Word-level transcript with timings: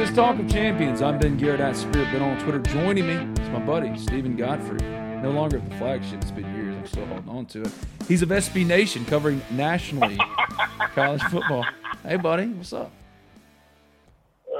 This 0.00 0.08
is 0.08 0.16
Talk 0.16 0.38
of 0.38 0.48
Champions. 0.48 1.02
I'm 1.02 1.18
Ben 1.18 1.36
Garrett 1.36 1.60
at 1.60 1.76
Spirit 1.76 2.10
Ben 2.10 2.22
on 2.22 2.38
Twitter. 2.38 2.58
Joining 2.58 3.06
me 3.06 3.42
is 3.42 3.50
my 3.50 3.58
buddy 3.58 3.98
Steven 3.98 4.34
Godfrey. 4.34 4.78
No 5.20 5.30
longer 5.30 5.58
at 5.58 5.68
the 5.68 5.76
flagship. 5.76 6.22
It's 6.22 6.30
been 6.30 6.54
years. 6.54 6.74
I'm 6.74 6.86
still 6.86 7.04
holding 7.04 7.28
on 7.28 7.44
to 7.44 7.64
it. 7.64 7.72
He's 8.08 8.22
of 8.22 8.30
SB 8.30 8.66
Nation, 8.66 9.04
covering 9.04 9.42
nationally 9.50 10.16
college 10.94 11.20
football. 11.24 11.66
Hey, 12.02 12.16
buddy, 12.16 12.46
what's 12.46 12.72
up? 12.72 12.90
Uh, 14.48 14.56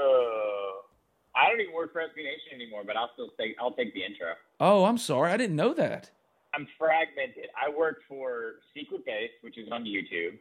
I 1.35 1.49
don't 1.49 1.59
even 1.59 1.73
work 1.73 1.91
for 1.91 2.01
SB 2.01 2.17
Nation 2.17 2.53
anymore, 2.53 2.83
but 2.85 2.95
I'll 2.95 3.09
still 3.13 3.29
take 3.39 3.55
I'll 3.59 3.73
take 3.73 3.95
the 3.95 4.03
intro. 4.03 4.33
Oh, 4.59 4.85
I'm 4.85 4.99
sorry. 4.99 5.31
I 5.31 5.37
didn't 5.37 5.55
know 5.55 5.73
that. 5.73 6.11
I'm 6.53 6.67
fragmented. 6.77 7.47
I 7.59 7.75
work 7.75 8.01
for 8.07 8.57
Secret 8.75 9.03
Base, 9.07 9.31
which 9.41 9.57
is 9.57 9.69
on 9.71 9.85
YouTube. 9.85 10.37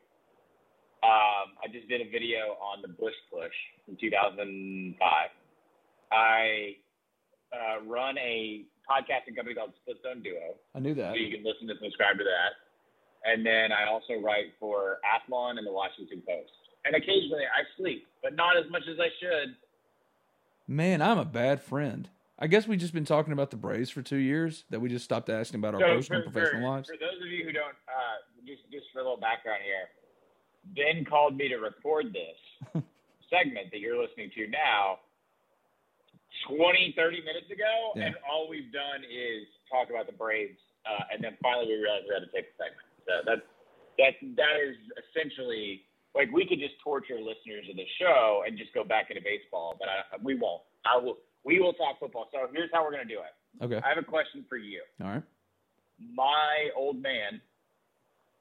Um, 1.03 1.57
I 1.65 1.69
just 1.73 1.89
did 1.89 2.01
a 2.03 2.11
video 2.11 2.61
on 2.61 2.83
the 2.83 2.89
Bush 2.89 3.15
Push 3.33 3.57
in 3.89 3.97
2005. 3.97 5.01
I 6.13 6.77
uh, 7.53 7.83
run 7.87 8.19
a 8.19 8.65
podcasting 8.85 9.37
company 9.37 9.55
called 9.55 9.73
Split 9.83 9.97
Zone 10.03 10.23
Duo, 10.23 10.59
I 10.75 10.81
knew 10.81 10.95
that. 10.95 11.13
so 11.13 11.17
you 11.17 11.31
can 11.31 11.45
listen 11.45 11.71
and 11.71 11.79
subscribe 11.83 12.19
to 12.19 12.25
that. 12.25 12.59
And 13.25 13.45
then 13.45 13.71
I 13.73 13.89
also 13.89 14.21
write 14.21 14.53
for 14.59 14.99
Athlon 15.05 15.59
and 15.59 15.67
the 15.67 15.73
Washington 15.73 16.23
Post. 16.27 16.53
And 16.85 16.97
occasionally 16.97 17.45
I 17.45 17.63
sleep, 17.77 18.07
but 18.23 18.35
not 18.35 18.57
as 18.57 18.71
much 18.71 18.83
as 18.91 18.99
I 18.99 19.09
should. 19.21 19.55
Man, 20.67 21.03
I'm 21.03 21.19
a 21.19 21.25
bad 21.25 21.63
friend. 21.63 22.09
I 22.39 22.47
guess 22.47 22.67
we've 22.67 22.81
just 22.81 22.95
been 22.95 23.05
talking 23.05 23.33
about 23.33 23.51
the 23.51 23.59
Braves 23.61 23.91
for 23.91 24.01
two 24.01 24.17
years 24.17 24.65
that 24.71 24.81
we 24.81 24.89
just 24.89 25.05
stopped 25.05 25.29
asking 25.29 25.61
about 25.61 25.75
our 25.75 25.81
So 25.81 25.87
personal 25.97 26.23
for, 26.23 26.25
and 26.25 26.33
professional 26.33 26.63
for, 26.63 26.69
lives. 26.69 26.89
For 26.89 26.97
those 26.97 27.21
of 27.21 27.29
you 27.29 27.45
who 27.45 27.53
don't, 27.53 27.77
uh, 27.85 28.17
just 28.47 28.65
just 28.73 28.87
for 28.93 29.01
a 29.01 29.03
little 29.03 29.21
background 29.21 29.61
here, 29.61 29.93
Ben 30.65 31.05
called 31.05 31.37
me 31.37 31.49
to 31.49 31.57
record 31.57 32.13
this 32.13 32.83
segment 33.31 33.71
that 33.73 33.81
you're 33.81 34.01
listening 34.01 34.31
to 34.37 34.47
now 34.49 34.99
20, 36.49 36.95
30 36.97 37.21
minutes 37.23 37.51
ago, 37.51 37.93
Yeah. 37.97 38.07
and 38.07 38.15
all 38.31 38.49
we've 38.49 38.73
done 38.73 39.03
is 39.05 39.47
talk 39.71 39.91
about 39.91 40.07
the 40.07 40.13
Braves, 40.17 40.59
uh, 40.87 41.05
and 41.13 41.23
then 41.23 41.37
finally 41.43 41.67
we 41.69 41.75
realized 41.83 42.07
we 42.09 42.15
had 42.15 42.25
to 42.25 42.33
take 42.33 42.57
the 42.57 42.65
segment. 42.65 42.87
So 43.07 43.13
that's 43.27 43.47
that's 43.99 44.17
that 44.37 44.57
is 44.63 44.77
essentially 44.97 45.83
like 46.15 46.31
we 46.33 46.47
could 46.47 46.59
just 46.59 46.75
torture 46.83 47.19
listeners 47.21 47.67
of 47.69 47.77
the 47.77 47.87
show 47.99 48.43
and 48.47 48.57
just 48.57 48.73
go 48.73 48.85
back 48.85 49.11
into 49.11 49.23
baseball, 49.23 49.77
but 49.79 49.89
I, 49.89 50.17
we 50.23 50.35
won't. 50.39 50.63
I 50.87 50.97
will. 50.97 51.19
We 51.45 51.59
will 51.61 51.73
talk 51.75 51.99
football. 51.99 52.29
So 52.33 52.47
here's 52.53 52.71
how 52.73 52.85
we're 52.85 52.93
gonna 52.93 53.05
do 53.05 53.21
it. 53.21 53.35
Okay. 53.65 53.81
I 53.85 53.89
have 53.89 53.99
a 53.99 54.07
question 54.07 54.45
for 54.49 54.57
you 54.57 54.83
All 55.03 55.09
right. 55.09 55.23
my 56.15 56.71
old 56.77 57.01
man, 57.03 57.41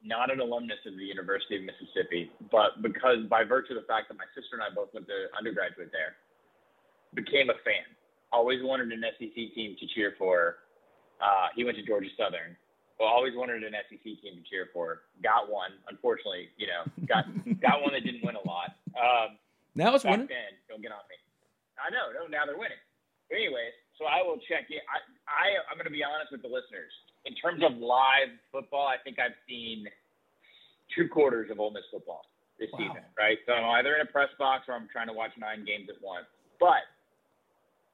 not 0.04 0.32
an 0.32 0.40
alumnus 0.40 0.80
of 0.88 0.96
the 0.96 1.04
University 1.04 1.58
of 1.58 1.64
Mississippi, 1.64 2.32
but 2.52 2.82
because 2.82 3.26
by 3.30 3.44
virtue 3.44 3.74
of 3.76 3.82
the 3.82 3.88
fact 3.88 4.08
that 4.10 4.18
my 4.18 4.28
sister 4.36 4.56
and 4.56 4.64
I 4.64 4.70
both 4.74 4.94
went 4.94 5.08
to 5.08 5.28
undergraduate 5.38 5.92
there, 5.92 6.16
became 7.14 7.50
a 7.50 7.58
fan. 7.66 7.84
Always 8.32 8.62
wanted 8.64 8.92
an 8.92 9.04
SEC 9.18 9.34
team 9.56 9.76
to 9.80 9.86
cheer 9.96 10.14
for. 10.18 10.64
Uh, 11.20 11.52
he 11.56 11.64
went 11.66 11.76
to 11.78 11.84
Georgia 11.84 12.10
Southern. 12.16 12.56
Well, 13.00 13.10
always 13.10 13.34
wanted 13.36 13.64
an 13.64 13.74
SEC 13.90 14.04
team 14.04 14.40
to 14.40 14.44
cheer 14.48 14.70
for. 14.72 15.04
Got 15.24 15.50
one. 15.52 15.72
Unfortunately, 15.90 16.50
you 16.58 16.68
know, 16.68 16.84
got 17.08 17.26
got 17.64 17.82
one 17.82 17.92
that 17.94 18.04
didn't 18.06 18.24
win 18.24 18.36
a 18.36 18.46
lot. 18.48 18.76
Um, 18.96 19.36
Now 19.76 19.96
it's 19.96 20.04
winning. 20.04 20.28
then, 20.28 20.54
don't 20.70 20.82
get 20.84 20.92
on 20.92 21.04
me. 21.10 21.16
I 21.80 21.88
know, 21.92 22.12
no, 22.12 22.28
now 22.28 22.44
they're 22.46 22.60
winning. 22.60 22.80
But 23.32 23.40
anyways, 23.40 23.72
so 23.98 24.04
I 24.06 24.20
will 24.24 24.38
check 24.48 24.68
in. 24.70 24.84
I, 24.92 25.00
I, 25.28 25.46
I'm 25.72 25.76
going 25.80 25.88
to 25.88 25.96
be 25.96 26.04
honest 26.04 26.32
with 26.32 26.44
the 26.44 26.52
listeners. 26.52 26.92
In 27.26 27.36
terms 27.36 27.62
of 27.64 27.78
live 27.78 28.32
football, 28.52 28.88
I 28.88 28.96
think 29.04 29.20
I've 29.20 29.36
seen 29.48 29.88
two 30.96 31.08
quarters 31.08 31.52
of 31.52 31.60
Ole 31.60 31.72
Miss 31.72 31.84
football 31.92 32.26
this 32.60 32.70
Wow. 32.74 32.80
season, 32.80 33.04
right? 33.18 33.38
So 33.46 33.54
I'm 33.54 33.66
either 33.80 33.96
in 33.96 34.02
a 34.02 34.06
press 34.06 34.30
box 34.38 34.66
or 34.68 34.74
I'm 34.76 34.88
trying 34.92 35.08
to 35.08 35.14
watch 35.14 35.32
nine 35.38 35.64
games 35.66 35.90
at 35.90 36.02
once. 36.02 36.26
But 36.60 36.84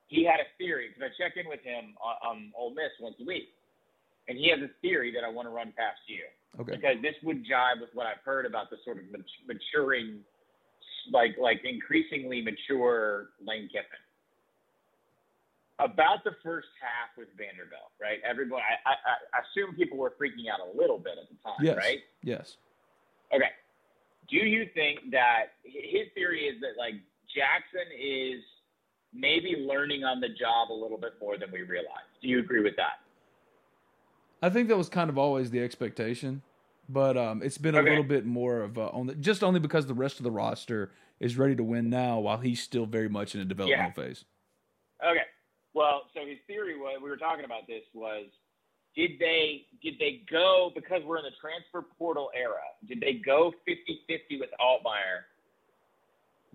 he 0.08 0.24
had 0.24 0.40
a 0.40 0.47
theory 0.58 0.90
because 0.90 1.09
I 1.12 1.24
check 1.24 1.38
in 1.38 1.47
with 1.50 1.62
him 1.62 1.96
on, 2.02 2.16
on 2.24 2.52
Ole 2.56 2.72
Miss 2.74 2.91
once 3.00 3.16
a 3.19 3.25
week, 3.25 3.50
and 4.28 4.38
he 4.38 4.50
has 4.50 4.59
a 4.62 4.69
theory 4.81 5.12
that 5.14 5.24
I 5.24 5.30
want 5.30 5.47
to 5.47 5.53
run 5.53 5.74
past 5.78 6.00
you 6.08 6.24
Okay. 6.62 6.75
because 6.78 7.02
this 7.02 7.16
would 7.24 7.44
jive 7.46 7.81
with 7.81 7.90
what 7.94 8.06
I've 8.08 8.22
heard 8.24 8.46
about 8.46 8.69
the 8.69 8.78
sort 8.85 8.97
of 8.97 9.03
maturing, 9.46 10.22
like 11.12 11.35
like 11.40 11.62
increasingly 11.66 12.41
mature 12.41 13.30
Lane 13.46 13.68
Kiffin. 13.69 14.02
About 15.80 16.24
the 16.24 16.31
first 16.41 16.69
half 16.81 17.18
with 17.18 17.28
Vanderbilt, 17.38 17.91
right? 18.00 18.19
Everybody, 18.24 18.62
I, 18.86 18.91
I, 18.91 18.94
I 19.34 19.41
assume 19.44 19.75
people 19.75 19.97
were 19.97 20.13
freaking 20.22 20.47
out 20.52 20.59
a 20.62 20.78
little 20.78 20.97
bit 20.97 21.13
at 21.22 21.28
the 21.28 21.36
time, 21.44 21.58
Yes. 21.62 21.75
right? 21.75 22.00
Yes. 22.24 22.56
Okay. 23.34 23.50
Do 24.30 24.38
you 24.38 24.68
think 24.74 25.12
that 25.12 25.47
his 25.64 26.08
theory 26.14 26.44
is 26.46 26.62
that 26.62 26.78
like 26.78 26.94
Jackson 27.28 27.91
is 28.00 28.41
maybe 29.14 29.58
learning 29.68 30.06
on 30.06 30.22
the 30.22 30.30
job 30.30 30.72
a 30.72 30.74
little 30.74 30.97
bit 30.97 31.14
more 31.19 31.38
than 31.38 31.52
we 31.52 31.64
realize? 31.64 32.08
Do 32.22 32.30
you 32.30 32.40
agree 32.40 32.64
with 32.64 32.78
that? 32.78 33.00
I 34.41 34.50
think 34.50 34.69
that 34.69 34.78
was 34.78 34.88
kind 34.88 35.09
of 35.09 35.18
always 35.18 35.52
the 35.52 35.59
expectation, 35.62 36.41
but 36.88 37.18
um, 37.18 37.41
it's 37.44 37.58
been 37.58 37.75
a 37.75 37.80
Okay. 37.80 37.90
little 37.90 38.03
bit 38.06 38.25
more 38.25 38.62
of 38.62 38.78
a, 38.78 38.90
on 38.91 39.08
the, 39.08 39.16
just 39.16 39.44
only 39.44 39.59
because 39.59 39.88
the 39.88 39.94
rest 39.94 40.19
of 40.19 40.24
the 40.24 40.31
roster 40.31 40.91
is 41.19 41.38
ready 41.38 41.56
to 41.56 41.64
win 41.64 41.90
now, 41.90 42.19
while 42.19 42.38
he's 42.38 42.62
still 42.62 42.85
very 42.85 43.09
much 43.09 43.35
in 43.35 43.41
a 43.41 43.46
developmental 43.46 43.91
phase. 43.91 44.24
Okay. 45.06 45.19
Well, 45.75 46.08
so 46.16 46.25
his 46.25 46.40
theory 46.47 46.80
was 46.80 47.03
we 47.03 47.12
were 47.12 47.19
talking 47.19 47.44
about 47.44 47.68
this 47.68 47.84
was 47.94 48.31
did 48.96 49.19
they 49.19 49.68
did 49.84 50.00
they 50.00 50.24
go 50.31 50.72
because 50.74 51.03
we're 51.03 51.19
in 51.19 51.28
the 51.28 51.36
transfer 51.44 51.84
portal 52.00 52.31
era, 52.31 52.63
did 52.88 53.03
they 53.03 53.19
go 53.19 53.52
50-50 53.68 54.40
with 54.40 54.50
Altmaier 54.56 55.28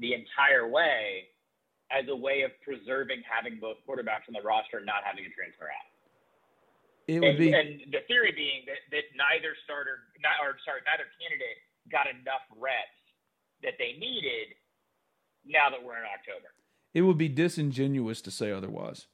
the 0.00 0.16
entire 0.16 0.66
way 0.66 1.28
as 1.92 2.09
a 2.09 2.16
way 2.16 2.48
of 2.48 2.50
preserving 2.64 3.20
having 3.28 3.60
both 3.60 3.76
quarterbacks 3.84 4.25
on 4.25 4.32
the 4.32 4.41
roster 4.41 4.80
and 4.80 4.88
not 4.88 5.04
having 5.04 5.28
a 5.28 5.32
transfer 5.36 5.69
out? 5.69 5.88
It 7.04 7.20
would 7.20 7.36
and, 7.36 7.38
be 7.38 7.53
and 7.53 7.69
the 7.92 8.00
theory 8.09 8.32
being 8.32 8.64
that, 8.72 8.80
that 8.88 9.04
neither 9.12 9.53
starter, 9.69 10.09
not, 10.25 10.41
or 10.41 10.56
sorry, 10.64 10.80
neither 10.88 11.12
candidate 11.20 11.60
got 11.92 12.09
enough 12.09 12.48
reps 12.56 12.97
that 13.60 13.76
they 13.76 14.00
needed. 14.00 14.56
Now 15.44 15.69
that 15.69 15.80
we're 15.80 15.97
in 16.00 16.09
October, 16.09 16.53
it 16.94 17.02
would 17.02 17.18
be 17.18 17.28
disingenuous 17.28 18.20
to 18.22 18.30
say 18.30 18.50
otherwise. 18.50 19.06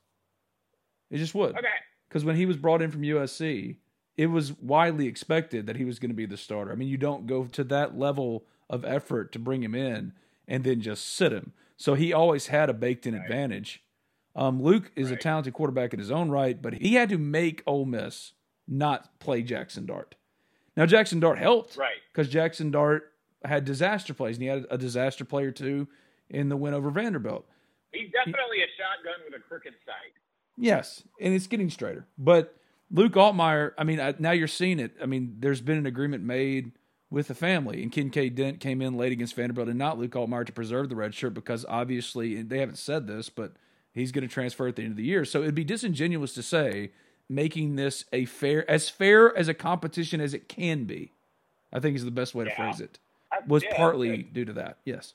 It 1.11 1.19
just 1.19 1.35
would. 1.35 1.57
okay, 1.57 1.67
Because 2.09 2.25
when 2.25 2.37
he 2.37 2.47
was 2.47 2.57
brought 2.57 2.83
in 2.83 2.91
from 2.91 3.03
USC, 3.03 3.77
it 4.17 4.27
was 4.27 4.53
widely 4.55 5.07
expected 5.07 5.67
that 5.67 5.77
he 5.77 5.85
was 5.85 5.99
going 5.99 6.11
to 6.11 6.17
be 6.17 6.27
the 6.27 6.37
starter. 6.37 6.73
I 6.73 6.75
mean, 6.75 6.89
you 6.89 6.97
don't 6.97 7.27
go 7.27 7.45
to 7.45 7.65
that 7.65 7.99
level 7.99 8.45
of 8.69 8.85
effort 8.85 9.31
to 9.33 9.39
bring 9.39 9.63
him 9.63 9.75
in 9.75 10.13
and 10.49 10.65
then 10.65 10.81
just 10.81 11.15
sit 11.15 11.33
him. 11.33 11.53
So 11.77 11.95
he 11.95 12.13
always 12.13 12.47
had 12.49 12.71
a 12.71 12.75
baked 12.75 13.07
in 13.07 13.15
advantage. 13.15 13.83
Um, 14.35 14.63
Luke 14.63 14.91
is 14.97 15.11
a 15.11 15.17
talented 15.17 15.55
quarterback 15.55 15.93
in 15.93 15.99
his 15.99 16.11
own 16.11 16.31
right, 16.31 16.61
but 16.61 16.75
he 16.75 16.95
had 16.95 17.09
to 17.11 17.19
make 17.19 17.63
Ole 17.67 17.85
Miss 17.85 18.33
not 18.67 19.19
play 19.19 19.43
Jackson 19.43 19.87
Dart. 19.87 20.15
Now, 20.77 20.87
Jackson 20.87 21.21
Dart 21.21 21.39
helped 21.39 21.77
right, 21.77 21.97
because 22.13 22.29
Jackson 22.29 22.71
Dart 22.71 23.13
had 23.45 23.65
disaster 23.65 24.13
plays, 24.13 24.37
and 24.37 24.43
he 24.43 24.49
had 24.49 24.67
a 24.71 24.77
disaster 24.77 25.25
player 25.25 25.51
too 25.51 25.89
in 26.29 26.49
the 26.49 26.57
win 26.57 26.75
over 26.75 26.91
Vanderbilt. 26.91 27.47
He's 27.93 28.11
definitely 28.13 28.63
a 28.63 28.69
shotgun 28.77 29.25
with 29.25 29.39
a 29.39 29.43
crooked 29.43 29.75
sight. 29.85 30.13
Yes, 30.57 31.03
and 31.21 31.35
it's 31.35 31.47
getting 31.47 31.71
straighter. 31.71 32.07
But 32.19 32.57
Luke 32.91 33.13
Altmaier, 33.13 33.73
I 33.77 33.85
mean, 33.85 34.01
I, 34.01 34.15
now 34.19 34.31
you're 34.33 34.49
seeing 34.49 34.79
it. 34.79 34.97
I 35.03 35.07
mean, 35.07 35.37
there's 35.39 35.61
been 35.61 35.79
an 35.79 35.87
agreement 35.87 36.23
made 36.23 36.73
with 37.11 37.29
the 37.29 37.35
family, 37.35 37.83
and 37.83 37.93
Kinkead 37.93 38.35
Dent 38.35 38.61
came 38.61 38.83
in 38.83 38.97
late 38.97 39.13
against 39.13 39.35
Vanderbilt 39.35 39.69
and 39.69 39.79
not 39.79 39.99
Luke 39.99 40.13
Altmaier 40.13 40.47
to 40.47 40.53
preserve 40.53 40.89
the 40.89 40.97
red 40.97 41.15
shirt 41.15 41.35
because 41.35 41.65
obviously 41.69 42.37
and 42.37 42.51
they 42.51 42.59
haven't 42.59 42.79
said 42.79 43.07
this, 43.07 43.29
but 43.29 43.53
he's 43.93 44.13
going 44.13 44.27
to 44.27 44.33
transfer 44.33 44.67
at 44.67 44.77
the 44.77 44.83
end 44.83 44.93
of 44.93 44.97
the 44.97 45.05
year. 45.05 45.25
So 45.25 45.43
it'd 45.43 45.55
be 45.55 45.65
disingenuous 45.65 46.35
to 46.35 46.43
say 46.43 46.91
making 47.29 47.77
this 47.77 48.05
a 48.13 48.25
fair, 48.25 48.69
as 48.71 48.89
fair 48.89 49.37
as 49.37 49.49
a 49.49 49.55
competition 49.55 50.21
as 50.21 50.35
it 50.35 50.49
can 50.49 50.85
be. 50.85 51.13
I 51.73 51.81
think 51.81 51.97
is 51.97 52.05
the 52.05 52.11
best 52.11 52.35
way 52.35 52.45
to 52.45 52.55
phrase 52.55 52.81
it. 52.81 52.99
Was 53.49 53.63
yeah, 53.65 53.77
partly 53.77 54.23
due 54.23 54.45
to 54.45 54.53
that. 54.55 54.79
Yes. 54.85 55.15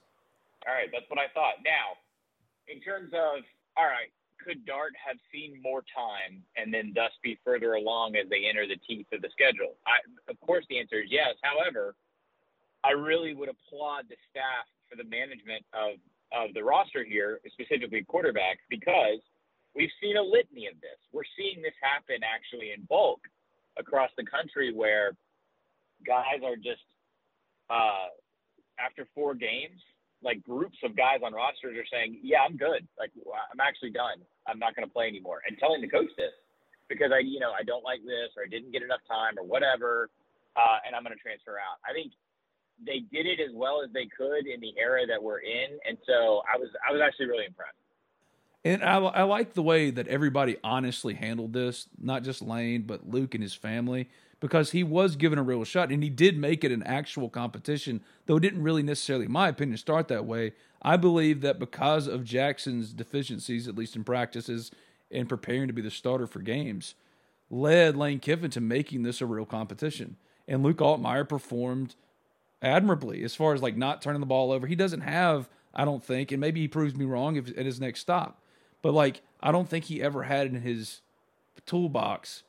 All 0.68 0.74
right, 0.74 0.90
that's 0.92 1.10
what 1.10 1.18
I 1.18 1.28
thought. 1.34 1.56
Now, 1.66 1.98
in 2.72 2.80
terms 2.82 3.12
of 3.14 3.44
all 3.78 3.86
right, 3.86 4.12
could 4.44 4.66
Dart 4.66 4.94
have 4.98 5.18
seen 5.32 5.62
more 5.62 5.84
time 5.94 6.42
and 6.58 6.74
then 6.74 6.92
thus 6.96 7.12
be 7.24 7.38
further 7.46 7.74
along 7.74 8.16
as 8.16 8.28
they 8.30 8.50
enter 8.50 8.68
the 8.68 8.80
teeth 8.88 9.06
of 9.14 9.22
the 9.22 9.30
schedule? 9.32 9.76
I, 9.86 10.02
of 10.30 10.40
course, 10.42 10.66
the 10.70 10.80
answer 10.80 11.00
is 11.00 11.10
yes. 11.10 11.36
However, 11.42 11.96
I 12.84 12.92
really 12.92 13.34
would 13.34 13.50
applaud 13.50 14.10
the 14.10 14.18
staff 14.30 14.66
for 14.90 14.96
the 14.96 15.08
management 15.08 15.64
of 15.74 16.00
of 16.32 16.54
the 16.54 16.64
roster 16.64 17.04
here, 17.04 17.40
specifically 17.52 18.04
quarterback, 18.04 18.58
because 18.70 19.20
we've 19.76 19.92
seen 20.02 20.16
a 20.16 20.24
litany 20.24 20.68
of 20.68 20.80
this. 20.80 20.96
We're 21.12 21.28
seeing 21.38 21.62
this 21.62 21.76
happen 21.82 22.24
actually 22.24 22.72
in 22.72 22.88
bulk 22.88 23.20
across 23.78 24.10
the 24.18 24.24
country, 24.24 24.74
where 24.74 25.12
guys 26.08 26.40
are 26.44 26.56
just 26.56 26.88
uh, 27.70 28.16
after 28.80 29.08
four 29.14 29.36
games 29.36 29.82
like 30.24 30.44
groups 30.44 30.78
of 30.84 30.96
guys 30.96 31.20
on 31.24 31.34
rosters 31.34 31.78
are 31.78 31.86
saying, 31.92 32.20
"Yeah, 32.24 32.42
I'm 32.48 32.58
good. 32.58 32.88
Like 32.98 33.12
I'm 33.52 33.60
actually 33.60 33.92
done. 33.92 34.22
I'm 34.48 34.60
not 34.60 34.76
going 34.76 34.88
to 34.88 34.94
play 34.94 35.08
anymore," 35.08 35.42
and 35.48 35.58
telling 35.58 35.82
the 35.82 35.90
coach 35.90 36.10
this 36.18 36.34
because 36.90 37.12
I, 37.14 37.20
you 37.20 37.40
know, 37.40 37.52
I 37.52 37.64
don't 37.64 37.84
like 37.84 38.04
this 38.04 38.36
or 38.36 38.44
I 38.44 38.48
didn't 38.48 38.72
get 38.72 38.84
enough 38.84 39.00
time 39.08 39.40
or 39.40 39.44
whatever, 39.44 40.10
uh, 40.56 40.78
and 40.86 40.96
I'm 40.96 41.04
going 41.04 41.16
to 41.16 41.22
transfer 41.22 41.56
out. 41.56 41.80
I 41.88 41.94
think 41.94 42.12
they 42.86 43.00
did 43.12 43.26
it 43.26 43.40
as 43.40 43.56
well 43.56 43.82
as 43.84 43.90
they 43.94 44.06
could 44.06 44.46
in 44.46 44.60
the 44.60 44.74
era 44.78 45.08
that 45.08 45.22
we're 45.22 45.40
in, 45.40 45.80
and 45.88 45.98
so 46.06 46.42
I 46.52 46.58
was 46.58 46.70
I 46.88 46.92
was 46.92 47.02
actually 47.02 47.28
really 47.28 47.46
impressed. 47.46 47.78
And 48.64 48.84
I, 48.84 48.98
I 48.98 49.24
like 49.24 49.54
the 49.54 49.64
way 49.64 49.90
that 49.90 50.08
everybody 50.08 50.58
honestly 50.64 51.16
handled 51.16 51.54
this, 51.54 51.88
not 52.00 52.24
just 52.24 52.44
Lane, 52.44 52.84
but 52.84 53.10
Luke 53.10 53.34
and 53.34 53.42
his 53.42 53.56
family, 53.56 54.08
because 54.42 54.72
he 54.72 54.84
was 54.84 55.16
given 55.16 55.40
a 55.40 55.44
real 55.44 55.64
shot 55.64 55.92
and 55.92 56.04
he 56.04 56.10
did 56.10 56.38
make 56.38 56.66
it 56.66 56.72
an 56.72 56.84
actual 56.84 57.30
competition, 57.30 58.04
though 58.26 58.38
it 58.38 58.42
didn't 58.42 58.64
really 58.64 58.84
necessarily, 58.84 59.26
in 59.26 59.32
my 59.32 59.48
opinion, 59.48 59.78
start 59.78 60.10
that 60.10 60.26
way. 60.26 60.52
I 60.82 60.98
believe 60.98 61.42
that 61.42 61.60
because 61.60 62.08
of 62.08 62.26
Jackson's 62.26 62.92
deficiencies, 62.92 63.68
at 63.68 63.78
least 63.78 63.96
in 63.96 64.04
practices 64.04 64.72
and 65.12 65.30
preparing 65.30 65.68
to 65.68 65.74
be 65.74 65.82
the 65.82 65.92
starter 65.92 66.26
for 66.26 66.40
games, 66.40 66.96
led 67.52 67.96
Lane 67.96 68.20
Kiffin 68.20 68.50
to 68.52 68.62
making 68.62 69.04
this 69.04 69.22
a 69.22 69.26
real 69.28 69.46
competition. 69.46 70.18
And 70.48 70.64
Luke 70.64 70.78
Altmaier 70.78 71.30
performed 71.30 71.96
admirably 72.64 73.24
as 73.24 73.36
far 73.36 73.54
as 73.54 73.62
like 73.62 73.78
not 73.78 74.02
turning 74.02 74.22
the 74.22 74.26
ball 74.26 74.52
over. 74.52 74.66
He 74.66 74.76
doesn't 74.76 75.02
have, 75.02 75.50
I 75.74 75.86
don't 75.86 76.04
think, 76.04 76.32
and 76.32 76.42
maybe 76.42 76.62
he 76.62 76.68
proves 76.68 76.96
me 76.96 77.06
wrong 77.06 77.36
if, 77.36 77.56
at 77.56 77.66
his 77.66 77.80
next 77.80 78.00
stop, 78.00 78.42
but 78.82 78.94
like 78.94 79.22
I 79.40 79.52
don't 79.52 79.70
think 79.70 79.86
he 79.86 80.02
ever 80.02 80.24
had 80.24 80.48
in 80.48 80.62
his 80.62 81.02
toolbox 81.68 82.44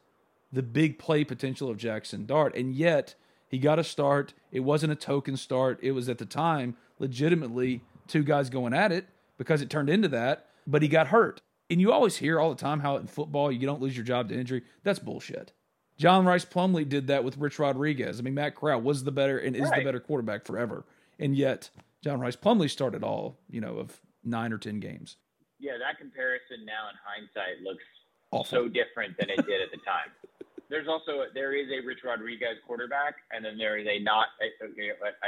the 0.53 0.63
big 0.63 0.99
play 0.99 1.25
potential 1.25 1.71
of 1.71 1.77
Jackson 1.77 2.27
Dart, 2.27 2.55
and 2.55 2.75
yet 2.75 3.15
he 3.49 3.59
got 3.59 3.79
a 3.79 3.85
start. 3.85 4.35
It 4.51 4.61
wasn't 4.61 4.93
a 4.93 4.97
token 4.97 5.37
start. 5.37 5.79
It 5.83 5.93
was 5.93 6.09
at 6.09 6.19
the 6.19 6.27
time 6.27 6.77
legitimately 6.99 7.81
two 8.07 8.23
guys 8.23 8.51
going 8.51 8.75
at 8.75 8.93
it 8.93 9.07
because 9.39 9.63
it 9.63 9.71
turned 9.71 9.91
into 9.91 10.09
that, 10.09 10.47
but 10.67 10.83
he 10.83 10.89
got 10.89 11.09
hurt. 11.09 11.41
And 11.71 11.81
you 11.81 11.91
always 11.93 12.17
hear 12.17 12.39
all 12.39 12.51
the 12.51 12.61
time 12.61 12.81
how 12.81 12.97
in 12.97 13.07
football 13.07 13.51
you 13.51 13.67
don't 13.67 13.81
lose 13.81 13.97
your 13.97 14.05
job 14.05 14.29
to 14.29 14.39
injury. 14.39 14.63
That's 14.83 14.99
bullshit. 14.99 15.53
John 15.97 16.25
Rhys 16.27 16.45
Plumlee 16.45 16.89
did 16.89 17.07
that 17.07 17.25
with 17.25 17.39
Rich 17.39 17.59
Rodriguez. 17.59 18.19
I 18.19 18.23
mean, 18.23 18.35
Matt 18.35 18.57
Corral 18.57 18.81
was 18.81 19.05
the 19.05 19.13
better 19.13 19.39
and 19.39 19.55
is 19.55 19.71
the 19.71 19.85
better 19.85 20.01
quarterback 20.01 20.45
forever. 20.45 20.85
And 21.19 21.37
yet, 21.37 21.71
John 22.03 22.21
Rhys 22.21 22.37
Plumlee 22.37 22.71
started 22.71 23.05
all, 23.05 23.39
you 23.49 23.61
know, 23.61 23.77
of 23.79 24.01
nine 24.25 24.53
or 24.53 24.59
10 24.59 24.81
games. 24.81 25.17
Yeah, 25.61 25.73
that 25.79 25.99
comparison 25.99 26.65
now 26.67 26.89
in 26.91 26.97
hindsight 27.05 27.63
looks 27.63 27.85
Awful. 28.33 28.45
so 28.45 28.69
different 28.69 29.17
than 29.19 29.31
it 29.31 29.47
did 29.47 29.63
at 29.63 29.71
the 29.71 29.79
time. 29.79 30.11
There's 30.73 30.89
also 30.89 31.29
there 31.35 31.53
is 31.53 31.69
a 31.69 31.85
Rich 31.85 32.01
Rodriguez 32.03 32.57
quarterback, 32.67 33.17
and 33.31 33.45
then 33.45 33.59
there 33.59 33.77
is 33.77 33.87
a 33.87 33.99
not 34.01 34.29
a, 34.41 34.49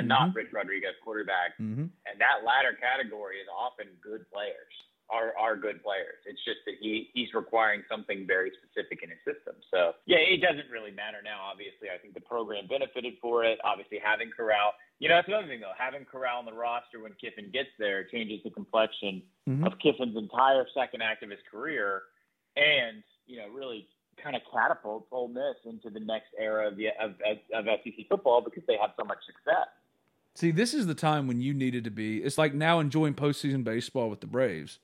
a, 0.00 0.02
not 0.02 0.34
Rich 0.34 0.48
Rodriguez 0.56 0.96
quarterback, 1.04 1.52
Mhm. 1.60 1.90
and 2.08 2.14
that 2.18 2.44
latter 2.48 2.72
category 2.72 3.36
is 3.44 3.48
often 3.52 3.88
good 4.00 4.24
players. 4.32 4.72
Are 5.10 5.36
are 5.36 5.54
good 5.54 5.82
players. 5.84 6.16
It's 6.24 6.42
just 6.46 6.64
that 6.64 6.76
he 6.80 7.10
he's 7.12 7.28
requiring 7.34 7.84
something 7.90 8.26
very 8.26 8.50
specific 8.56 9.02
in 9.02 9.10
his 9.10 9.18
system. 9.22 9.54
So 9.70 9.92
yeah, 10.06 10.16
it 10.16 10.40
doesn't 10.40 10.70
really 10.70 10.92
matter 10.92 11.20
now. 11.22 11.42
Obviously, 11.44 11.90
I 11.94 11.98
think 11.98 12.14
the 12.14 12.22
program 12.24 12.66
benefited 12.66 13.18
for 13.20 13.44
it. 13.44 13.60
Obviously, 13.64 13.98
having 14.02 14.30
Corral, 14.30 14.72
you 15.00 15.10
know, 15.10 15.16
that's 15.16 15.28
another 15.28 15.46
thing 15.46 15.60
though. 15.60 15.76
Having 15.76 16.06
Corral 16.06 16.38
on 16.38 16.46
the 16.46 16.54
roster 16.56 17.00
when 17.02 17.12
Kiffin 17.20 17.50
gets 17.52 17.68
there 17.78 18.04
changes 18.04 18.40
the 18.44 18.50
complexion 18.50 19.22
Mhm. 19.46 19.66
of 19.66 19.78
Kiffin's 19.78 20.16
entire 20.16 20.66
second 20.72 21.02
act 21.02 21.22
of 21.22 21.28
his 21.28 21.42
career, 21.50 22.04
and 22.56 23.04
you 23.26 23.36
know, 23.38 23.48
really 23.48 23.86
kind 24.22 24.36
of 24.36 24.42
catapults 24.52 25.08
Ole 25.12 25.28
Miss 25.28 25.56
into 25.64 25.90
the 25.90 26.04
next 26.04 26.28
era 26.38 26.68
of 26.68 26.76
the 26.76 26.88
of, 27.00 27.12
of, 27.26 27.38
of 27.54 27.64
SEC 27.82 28.08
football 28.08 28.40
because 28.40 28.62
they 28.66 28.76
have 28.80 28.90
so 28.98 29.04
much 29.04 29.18
success. 29.26 29.68
See, 30.34 30.50
this 30.50 30.74
is 30.74 30.86
the 30.86 30.94
time 30.94 31.28
when 31.28 31.40
you 31.40 31.54
needed 31.54 31.84
to 31.84 31.90
be. 31.90 32.18
It's 32.18 32.38
like 32.38 32.54
now 32.54 32.80
enjoying 32.80 33.14
postseason 33.14 33.62
baseball 33.62 34.10
with 34.10 34.20
the 34.20 34.26
Braves. 34.26 34.80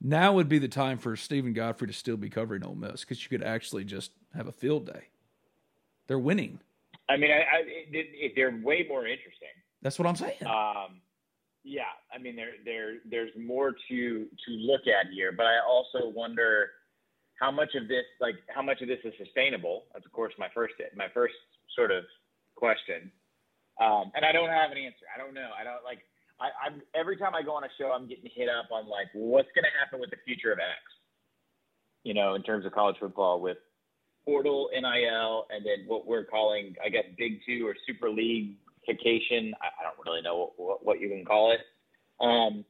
Now 0.00 0.34
would 0.34 0.48
be 0.48 0.58
the 0.58 0.68
time 0.68 0.98
for 0.98 1.16
Steven 1.16 1.54
Godfrey 1.54 1.86
to 1.86 1.94
still 1.94 2.18
be 2.18 2.28
covering 2.28 2.64
Ole 2.64 2.74
Miss 2.74 3.00
because 3.00 3.22
you 3.22 3.30
could 3.30 3.46
actually 3.46 3.84
just 3.84 4.10
have 4.34 4.46
a 4.46 4.52
field 4.52 4.86
day. 4.86 5.04
They're 6.06 6.18
winning. 6.18 6.60
I 7.08 7.16
mean, 7.16 7.30
I, 7.30 7.38
I, 7.38 7.62
it, 7.64 7.88
it, 8.12 8.32
they're 8.36 8.54
way 8.62 8.84
more 8.86 9.06
interesting. 9.06 9.48
That's 9.80 9.98
what 9.98 10.06
I'm 10.06 10.16
saying. 10.16 10.44
Um, 10.46 11.00
yeah, 11.62 11.82
I 12.14 12.18
mean, 12.18 12.36
there, 12.36 12.52
there, 12.64 12.96
there's 13.10 13.30
more 13.38 13.72
to 13.88 14.26
to 14.46 14.50
look 14.50 14.82
at 14.82 15.10
here, 15.12 15.32
but 15.32 15.46
I 15.46 15.60
also 15.66 16.08
wonder 16.08 16.70
how 17.40 17.50
much 17.50 17.74
of 17.74 17.88
this, 17.88 18.04
like, 18.20 18.36
how 18.54 18.62
much 18.62 18.80
of 18.80 18.88
this 18.88 18.98
is 19.04 19.12
sustainable. 19.18 19.84
That's 19.92 20.06
of 20.06 20.12
course 20.12 20.32
my 20.38 20.48
first 20.54 20.74
my 20.96 21.08
first 21.12 21.34
sort 21.74 21.90
of 21.90 22.04
question, 22.54 23.10
um, 23.80 24.12
and 24.14 24.24
I 24.24 24.32
don't 24.32 24.50
have 24.50 24.70
an 24.70 24.78
answer. 24.78 25.06
I 25.14 25.18
don't 25.18 25.34
know. 25.34 25.50
I 25.58 25.64
don't 25.64 25.82
like. 25.84 25.98
I, 26.40 26.50
I'm 26.66 26.82
every 26.94 27.16
time 27.16 27.34
I 27.34 27.42
go 27.42 27.54
on 27.54 27.64
a 27.64 27.72
show, 27.78 27.90
I'm 27.92 28.08
getting 28.08 28.30
hit 28.34 28.48
up 28.48 28.70
on 28.70 28.88
like, 28.88 29.08
what's 29.14 29.48
going 29.54 29.64
to 29.64 29.74
happen 29.78 30.00
with 30.00 30.10
the 30.10 30.18
future 30.24 30.52
of 30.52 30.58
X? 30.58 30.82
You 32.02 32.14
know, 32.14 32.34
in 32.34 32.42
terms 32.42 32.66
of 32.66 32.72
college 32.72 32.96
football 33.00 33.40
with 33.40 33.58
portal, 34.24 34.70
NIL, 34.72 35.46
and 35.50 35.64
then 35.64 35.86
what 35.86 36.06
we're 36.06 36.24
calling, 36.24 36.74
I 36.84 36.88
guess, 36.88 37.04
Big 37.18 37.40
Two 37.46 37.66
or 37.66 37.74
Super 37.86 38.10
League. 38.10 38.56
I, 38.86 38.92
I 38.92 39.82
don't 39.82 39.96
really 40.04 40.20
know 40.20 40.36
what, 40.36 40.52
what, 40.58 40.84
what 40.84 41.00
you 41.00 41.08
can 41.08 41.24
call 41.24 41.52
it. 41.52 41.60
Um, 42.20 42.66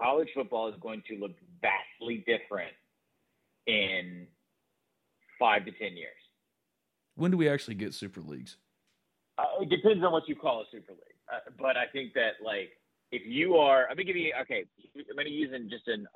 college 0.00 0.28
football 0.32 0.68
is 0.68 0.74
going 0.80 1.02
to 1.08 1.16
look 1.16 1.32
vastly 1.60 2.24
different 2.24 2.70
in 3.66 4.26
five 5.38 5.64
to 5.64 5.72
ten 5.72 5.96
years. 5.96 6.10
when 7.14 7.30
do 7.30 7.36
we 7.36 7.48
actually 7.48 7.74
get 7.74 7.94
Super 7.94 8.20
Leagues? 8.20 8.56
Uh, 9.38 9.62
it 9.62 9.70
depends 9.70 10.04
on 10.04 10.12
what 10.12 10.28
you 10.28 10.36
call 10.36 10.60
a 10.60 10.64
super 10.70 10.92
league, 10.92 11.18
uh, 11.32 11.38
but 11.58 11.76
I 11.76 11.86
think 11.92 12.12
that 12.14 12.32
like 12.44 12.70
if 13.10 13.22
you 13.24 13.56
are, 13.56 13.82
I'm 13.88 13.96
gonna 13.96 14.04
give 14.04 14.16
you 14.16 14.32
okay. 14.42 14.64
I'm 14.94 15.16
gonna 15.16 15.30
use 15.30 15.50
in 15.54 15.70
just 15.70 15.88
an 15.88 16.06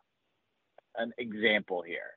an 0.97 1.13
example 1.19 1.83
here. 1.83 2.17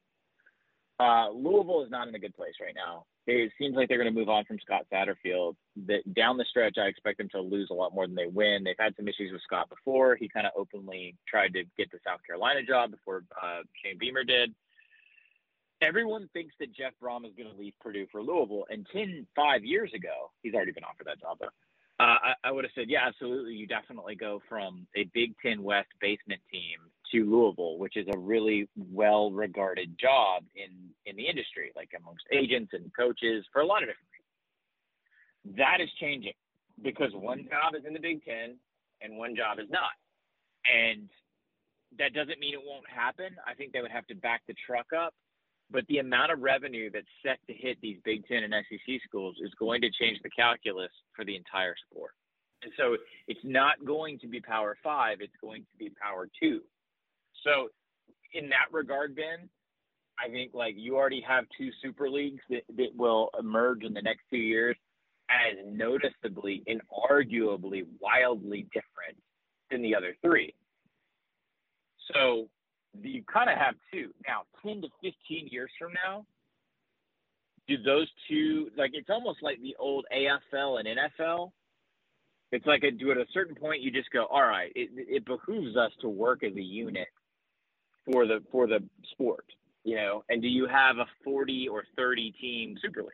Uh, 0.99 1.29
Louisville 1.29 1.83
is 1.83 1.89
not 1.89 2.09
in 2.09 2.15
a 2.15 2.19
good 2.19 2.35
place 2.35 2.55
right 2.61 2.75
now. 2.75 3.05
It 3.25 3.51
seems 3.57 3.75
like 3.75 3.87
they're 3.87 3.97
going 3.97 4.13
to 4.13 4.19
move 4.19 4.27
on 4.27 4.43
from 4.43 4.57
Scott 4.59 4.85
Satterfield. 4.91 5.55
That 5.87 6.01
down 6.13 6.35
the 6.35 6.45
stretch, 6.49 6.77
I 6.77 6.87
expect 6.87 7.19
them 7.19 7.29
to 7.29 7.39
lose 7.39 7.69
a 7.71 7.73
lot 7.73 7.93
more 7.93 8.05
than 8.05 8.15
they 8.15 8.27
win. 8.27 8.63
They've 8.65 8.75
had 8.77 8.95
some 8.97 9.07
issues 9.07 9.31
with 9.31 9.41
Scott 9.43 9.69
before. 9.69 10.17
He 10.17 10.27
kind 10.27 10.45
of 10.45 10.51
openly 10.57 11.15
tried 11.27 11.53
to 11.53 11.63
get 11.77 11.89
the 11.91 11.99
South 12.05 12.19
Carolina 12.25 12.63
job 12.63 12.91
before 12.91 13.23
uh, 13.41 13.61
Shane 13.81 13.97
Beamer 13.97 14.25
did. 14.25 14.53
Everyone 15.81 16.29
thinks 16.33 16.53
that 16.59 16.75
Jeff 16.75 16.93
Brohm 17.01 17.25
is 17.25 17.31
going 17.37 17.49
to 17.49 17.57
leave 17.57 17.73
Purdue 17.79 18.07
for 18.11 18.21
Louisville. 18.21 18.65
And 18.69 18.85
10, 18.91 19.25
five 19.35 19.63
years 19.63 19.91
ago, 19.95 20.31
he's 20.41 20.53
already 20.53 20.73
been 20.73 20.83
offered 20.83 21.07
that 21.07 21.21
job, 21.21 21.37
though. 21.39 21.47
Uh, 21.99 22.17
I, 22.31 22.33
I 22.45 22.51
would 22.51 22.63
have 22.63 22.71
said, 22.75 22.85
yeah, 22.87 23.05
absolutely. 23.05 23.53
You 23.53 23.67
definitely 23.67 24.15
go 24.15 24.41
from 24.47 24.87
a 24.95 25.09
Big 25.13 25.35
Ten 25.43 25.63
West 25.63 25.89
basement 25.99 26.41
team 26.51 26.79
to 27.11 27.29
Louisville, 27.29 27.77
which 27.77 27.97
is 27.97 28.07
a 28.13 28.17
really 28.17 28.69
well 28.77 29.31
regarded 29.31 29.97
job 29.99 30.43
in, 30.55 30.91
in 31.05 31.17
the 31.17 31.27
industry, 31.27 31.71
like 31.75 31.89
amongst 31.99 32.23
agents 32.31 32.71
and 32.73 32.91
coaches 32.95 33.45
for 33.51 33.61
a 33.61 33.65
lot 33.65 33.83
of 33.83 33.89
different 33.89 34.07
reasons. 34.13 35.57
That 35.57 35.81
is 35.81 35.89
changing 35.99 36.33
because 36.81 37.11
one 37.13 37.43
job 37.49 37.75
is 37.77 37.85
in 37.85 37.93
the 37.93 37.99
Big 37.99 38.23
Ten 38.23 38.55
and 39.01 39.17
one 39.17 39.35
job 39.35 39.59
is 39.59 39.69
not. 39.69 39.95
And 40.67 41.09
that 41.97 42.13
doesn't 42.13 42.39
mean 42.39 42.53
it 42.53 42.63
won't 42.63 42.87
happen. 42.87 43.35
I 43.45 43.55
think 43.55 43.73
they 43.73 43.81
would 43.81 43.91
have 43.91 44.07
to 44.07 44.15
back 44.15 44.43
the 44.47 44.55
truck 44.65 44.87
up. 44.95 45.13
But 45.71 45.85
the 45.87 45.99
amount 45.99 46.31
of 46.31 46.39
revenue 46.39 46.89
that's 46.91 47.05
set 47.23 47.37
to 47.47 47.53
hit 47.53 47.77
these 47.81 47.97
Big 48.03 48.27
Ten 48.27 48.43
and 48.43 48.53
SEC 48.69 49.01
schools 49.05 49.35
is 49.43 49.53
going 49.59 49.81
to 49.81 49.89
change 49.91 50.19
the 50.23 50.29
calculus 50.29 50.91
for 51.15 51.23
the 51.23 51.35
entire 51.35 51.75
sport. 51.89 52.11
And 52.63 52.71
so 52.77 52.97
it's 53.27 53.39
not 53.43 53.85
going 53.85 54.19
to 54.19 54.27
be 54.27 54.41
Power 54.41 54.77
Five, 54.83 55.19
it's 55.21 55.33
going 55.41 55.61
to 55.61 55.77
be 55.77 55.91
Power 56.01 56.27
Two. 56.41 56.61
So, 57.43 57.69
in 58.33 58.49
that 58.49 58.71
regard, 58.71 59.15
Ben, 59.15 59.49
I 60.19 60.29
think 60.29 60.53
like 60.53 60.75
you 60.77 60.97
already 60.97 61.21
have 61.21 61.45
two 61.57 61.69
super 61.81 62.09
leagues 62.09 62.41
that, 62.49 62.63
that 62.75 62.89
will 62.95 63.29
emerge 63.39 63.83
in 63.83 63.93
the 63.93 64.01
next 64.01 64.21
two 64.29 64.37
years 64.37 64.75
as 65.29 65.57
noticeably 65.65 66.63
and 66.67 66.81
arguably 67.09 67.85
wildly 68.01 68.67
different 68.73 69.17
than 69.71 69.81
the 69.81 69.95
other 69.95 70.15
three. 70.21 70.53
So 72.13 72.49
you 73.01 73.23
kind 73.31 73.49
of 73.49 73.57
have 73.57 73.75
two. 73.91 74.09
Now, 74.27 74.43
10 74.63 74.81
to 74.81 74.87
15 75.01 75.47
years 75.51 75.69
from 75.79 75.93
now, 75.93 76.25
do 77.67 77.77
those 77.83 78.07
two 78.27 78.69
like 78.77 78.91
it's 78.93 79.09
almost 79.09 79.39
like 79.43 79.61
the 79.61 79.75
old 79.79 80.05
AFL 80.15 80.79
and 80.79 80.87
NFL? 80.87 81.51
It's 82.51 82.65
like 82.65 82.83
a, 82.83 82.89
do 82.89 83.11
at 83.11 83.17
a 83.17 83.25
certain 83.31 83.55
point 83.55 83.81
you 83.81 83.91
just 83.91 84.09
go, 84.09 84.25
all 84.25 84.41
right, 84.41 84.71
it, 84.75 84.89
it 84.95 85.25
behooves 85.25 85.77
us 85.77 85.91
to 86.01 86.09
work 86.09 86.43
as 86.43 86.55
a 86.55 86.61
unit 86.61 87.07
for 88.05 88.25
the 88.25 88.41
for 88.51 88.65
the 88.65 88.79
sport, 89.11 89.45
you 89.83 89.95
know. 89.95 90.23
And 90.29 90.41
do 90.41 90.47
you 90.47 90.67
have 90.67 90.97
a 90.97 91.05
forty 91.23 91.67
or 91.67 91.83
thirty 91.95 92.33
team 92.41 92.75
Super 92.81 93.01
League? 93.01 93.11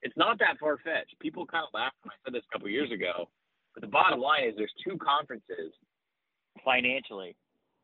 It's 0.00 0.16
not 0.16 0.38
that 0.38 0.58
far 0.58 0.78
fetched. 0.78 1.18
People 1.20 1.44
kind 1.44 1.64
of 1.64 1.74
laughed 1.74 1.96
when 2.02 2.12
I 2.12 2.16
said 2.24 2.34
this 2.34 2.44
a 2.48 2.52
couple 2.52 2.70
years 2.70 2.90
ago, 2.90 3.28
but 3.74 3.82
the 3.82 3.88
bottom 3.88 4.20
line 4.20 4.44
is 4.48 4.54
there's 4.56 4.72
two 4.82 4.96
conferences 4.96 5.72
financially 6.64 7.36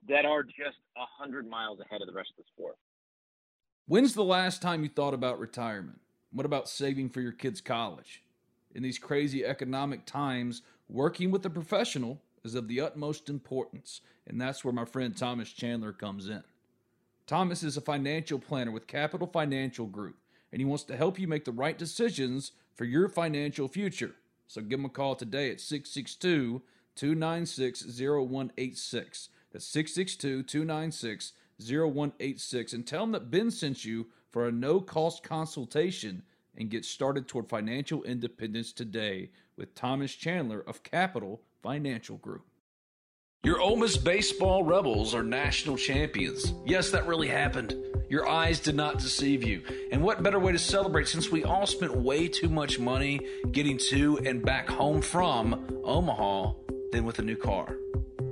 that 0.08 0.25
are 0.25 0.42
just 0.42 0.78
a 0.96 1.04
hundred 1.18 1.49
miles 1.49 1.80
ahead 1.80 2.00
of 2.00 2.06
the 2.06 2.12
rest 2.12 2.30
of 2.30 2.44
the 2.44 2.50
sport. 2.54 2.76
When's 3.87 4.14
the 4.14 4.25
last 4.25 4.62
time 4.62 4.82
you 4.82 4.88
thought 4.88 5.14
about 5.14 5.38
retirement? 5.38 6.00
What 6.32 6.46
about 6.46 6.68
saving 6.68 7.11
for 7.11 7.20
your 7.20 7.32
kids' 7.32 7.61
college? 7.61 8.23
In 8.75 8.82
these 8.82 8.99
crazy 8.99 9.44
economic 9.44 10.04
times, 10.04 10.62
working 10.88 11.30
with 11.30 11.44
a 11.46 11.50
professional 11.50 12.20
is 12.44 12.54
of 12.54 12.68
the 12.68 12.80
utmost 12.80 13.28
importance, 13.28 14.00
and 14.26 14.40
that's 14.40 14.64
where 14.64 14.75
my 14.75 14.84
friend 14.84 15.16
Thomas 15.16 15.50
Chandler 15.50 15.92
comes 15.92 16.28
in. 16.28 16.42
Thomas 17.26 17.62
is 17.62 17.76
a 17.76 17.80
financial 17.80 18.38
planner 18.38 18.70
with 18.70 18.87
Capital 18.87 19.26
Financial 19.26 19.87
Group, 19.87 20.16
and 20.52 20.61
he 20.61 20.66
wants 20.66 20.84
to 20.84 20.96
help 20.96 21.18
you 21.18 21.26
make 21.26 21.44
the 21.44 21.52
right 21.52 21.78
decisions 21.78 22.52
for 22.75 22.84
your 22.84 23.08
financial 23.08 23.68
future. 23.68 24.14
So 24.46 24.61
give 24.61 24.78
him 24.78 24.84
a 24.84 24.90
call 24.90 25.14
today 25.14 25.50
at 25.50 25.61
662 25.61 26.62
296 26.96 27.82
0186. 28.00 29.28
That's 29.54 29.66
662 29.68 30.42
296 30.42 31.32
0186 31.61 32.73
and 32.73 32.84
tell 32.84 33.02
them 33.02 33.12
that 33.12 33.30
Ben 33.30 33.52
sent 33.52 33.84
you 33.84 34.08
for 34.32 34.49
a 34.49 34.52
no 34.52 34.80
cost 34.80 35.23
consultation 35.23 36.25
and 36.56 36.68
get 36.68 36.84
started 36.84 37.28
toward 37.28 37.49
financial 37.49 38.02
independence 38.02 38.73
today 38.73 39.30
with 39.56 39.76
Thomas 39.76 40.12
Chandler 40.12 40.61
of 40.66 40.82
Capital 40.82 41.40
Financial 41.62 42.16
Group. 42.16 42.44
Your 43.44 43.61
Ole 43.61 43.76
Miss 43.76 43.96
baseball 43.96 44.64
Rebels 44.64 45.14
are 45.14 45.23
national 45.23 45.76
champions. 45.76 46.52
Yes, 46.66 46.90
that 46.90 47.06
really 47.06 47.28
happened. 47.28 47.76
Your 48.11 48.28
eyes 48.28 48.58
did 48.58 48.75
not 48.75 48.99
deceive 48.99 49.44
you. 49.44 49.62
And 49.92 50.02
what 50.02 50.25
better 50.25 50.40
way 50.40 50.50
to 50.50 50.58
celebrate 50.58 51.06
since 51.06 51.30
we 51.30 51.44
all 51.44 51.66
spent 51.66 51.94
way 51.94 52.26
too 52.26 52.49
much 52.49 52.80
money 52.80 53.20
getting 53.52 53.78
to 53.90 54.18
and 54.25 54.44
back 54.44 54.68
home 54.68 55.00
from 55.00 55.80
Omaha 55.84 56.54
than 56.90 57.04
with 57.04 57.20
a 57.20 57.23
new 57.23 57.37
car? 57.37 57.76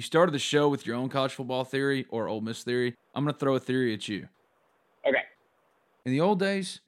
You 0.00 0.02
started 0.02 0.32
the 0.32 0.38
show 0.38 0.66
with 0.70 0.86
your 0.86 0.96
own 0.96 1.10
college 1.10 1.34
football 1.34 1.62
theory 1.62 2.06
or 2.08 2.26
Ole 2.26 2.40
Miss 2.40 2.62
theory. 2.62 2.94
I'm 3.14 3.22
going 3.22 3.34
to 3.34 3.38
throw 3.38 3.54
a 3.56 3.60
theory 3.60 3.92
at 3.92 4.08
you. 4.08 4.28
Okay. 5.06 5.18
In 6.06 6.12
the 6.12 6.22
old 6.22 6.38
days, 6.38 6.80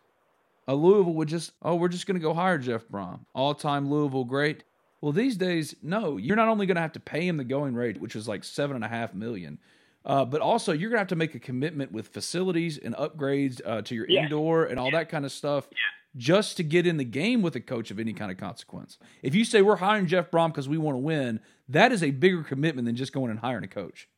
a 0.66 0.74
Louisville 0.74 1.12
would 1.12 1.28
just, 1.28 1.52
oh, 1.60 1.74
we're 1.74 1.88
just 1.88 2.06
going 2.06 2.18
to 2.18 2.22
go 2.22 2.32
hire 2.32 2.56
Jeff 2.56 2.88
Brohm, 2.88 3.26
All 3.34 3.52
time 3.54 3.90
Louisville 3.90 4.24
great. 4.24 4.64
Well, 5.02 5.12
these 5.12 5.36
days, 5.36 5.76
no. 5.82 6.16
You're 6.16 6.36
not 6.36 6.48
only 6.48 6.64
going 6.64 6.76
to 6.76 6.80
have 6.80 6.92
to 6.92 7.00
pay 7.00 7.28
him 7.28 7.36
the 7.36 7.44
going 7.44 7.74
rate, 7.74 8.00
which 8.00 8.16
is 8.16 8.26
like 8.26 8.44
seven 8.44 8.76
and 8.76 8.84
a 8.84 8.88
half 8.88 9.12
million, 9.12 9.58
uh, 10.06 10.24
but 10.24 10.40
also 10.40 10.72
you're 10.72 10.88
going 10.88 10.96
to 10.96 11.00
have 11.00 11.08
to 11.08 11.14
make 11.16 11.34
a 11.34 11.38
commitment 11.38 11.92
with 11.92 12.08
facilities 12.08 12.78
and 12.78 12.94
upgrades 12.94 13.60
uh, 13.66 13.82
to 13.82 13.94
your 13.94 14.06
Yeah. 14.08 14.22
indoor 14.22 14.64
and 14.64 14.80
all 14.80 14.90
that 14.90 15.10
kind 15.10 15.26
of 15.26 15.32
stuff 15.32 15.68
just 16.16 16.56
to 16.58 16.62
get 16.62 16.86
in 16.86 16.96
the 16.98 17.04
game 17.04 17.42
with 17.42 17.56
a 17.56 17.60
coach 17.60 17.90
of 17.90 17.98
any 17.98 18.12
kind 18.12 18.30
of 18.30 18.36
consequence. 18.36 18.98
If 19.22 19.34
you 19.34 19.44
say 19.44 19.62
we're 19.62 19.76
hiring 19.76 20.06
Jeff 20.06 20.30
Brohm 20.30 20.48
because 20.48 20.68
we 20.68 20.78
want 20.78 20.94
to 20.96 21.00
win, 21.00 21.40
that 21.68 21.92
is 21.92 22.02
a 22.02 22.10
bigger 22.10 22.42
commitment 22.42 22.86
than 22.86 22.96
just 22.96 23.12
going 23.12 23.30
and 23.30 23.38
hiring 23.40 23.64
a 23.64 23.68
coach. 23.68 24.08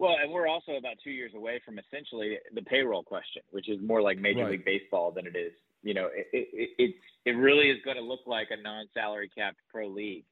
Well, 0.00 0.16
and 0.20 0.32
we're 0.32 0.48
also 0.48 0.72
about 0.72 0.96
two 1.02 1.12
years 1.12 1.32
away 1.36 1.60
from 1.64 1.78
essentially 1.78 2.38
the 2.52 2.62
payroll 2.62 3.04
question, 3.04 3.42
which 3.52 3.68
is 3.68 3.78
more 3.80 4.02
like 4.02 4.18
Major 4.18 4.40
Right. 4.40 4.50
League 4.52 4.64
Baseball 4.64 5.12
than 5.12 5.26
it 5.26 5.36
is. 5.36 5.52
You 5.84 5.94
know, 5.94 6.08
it 6.12 6.26
it, 6.32 6.70
it, 6.78 6.94
it 7.24 7.30
really 7.32 7.70
is 7.70 7.78
going 7.84 7.96
to 7.96 8.02
look 8.02 8.20
like 8.26 8.48
a 8.50 8.60
non-salary 8.60 9.30
capped 9.36 9.58
pro 9.70 9.86
league. 9.86 10.24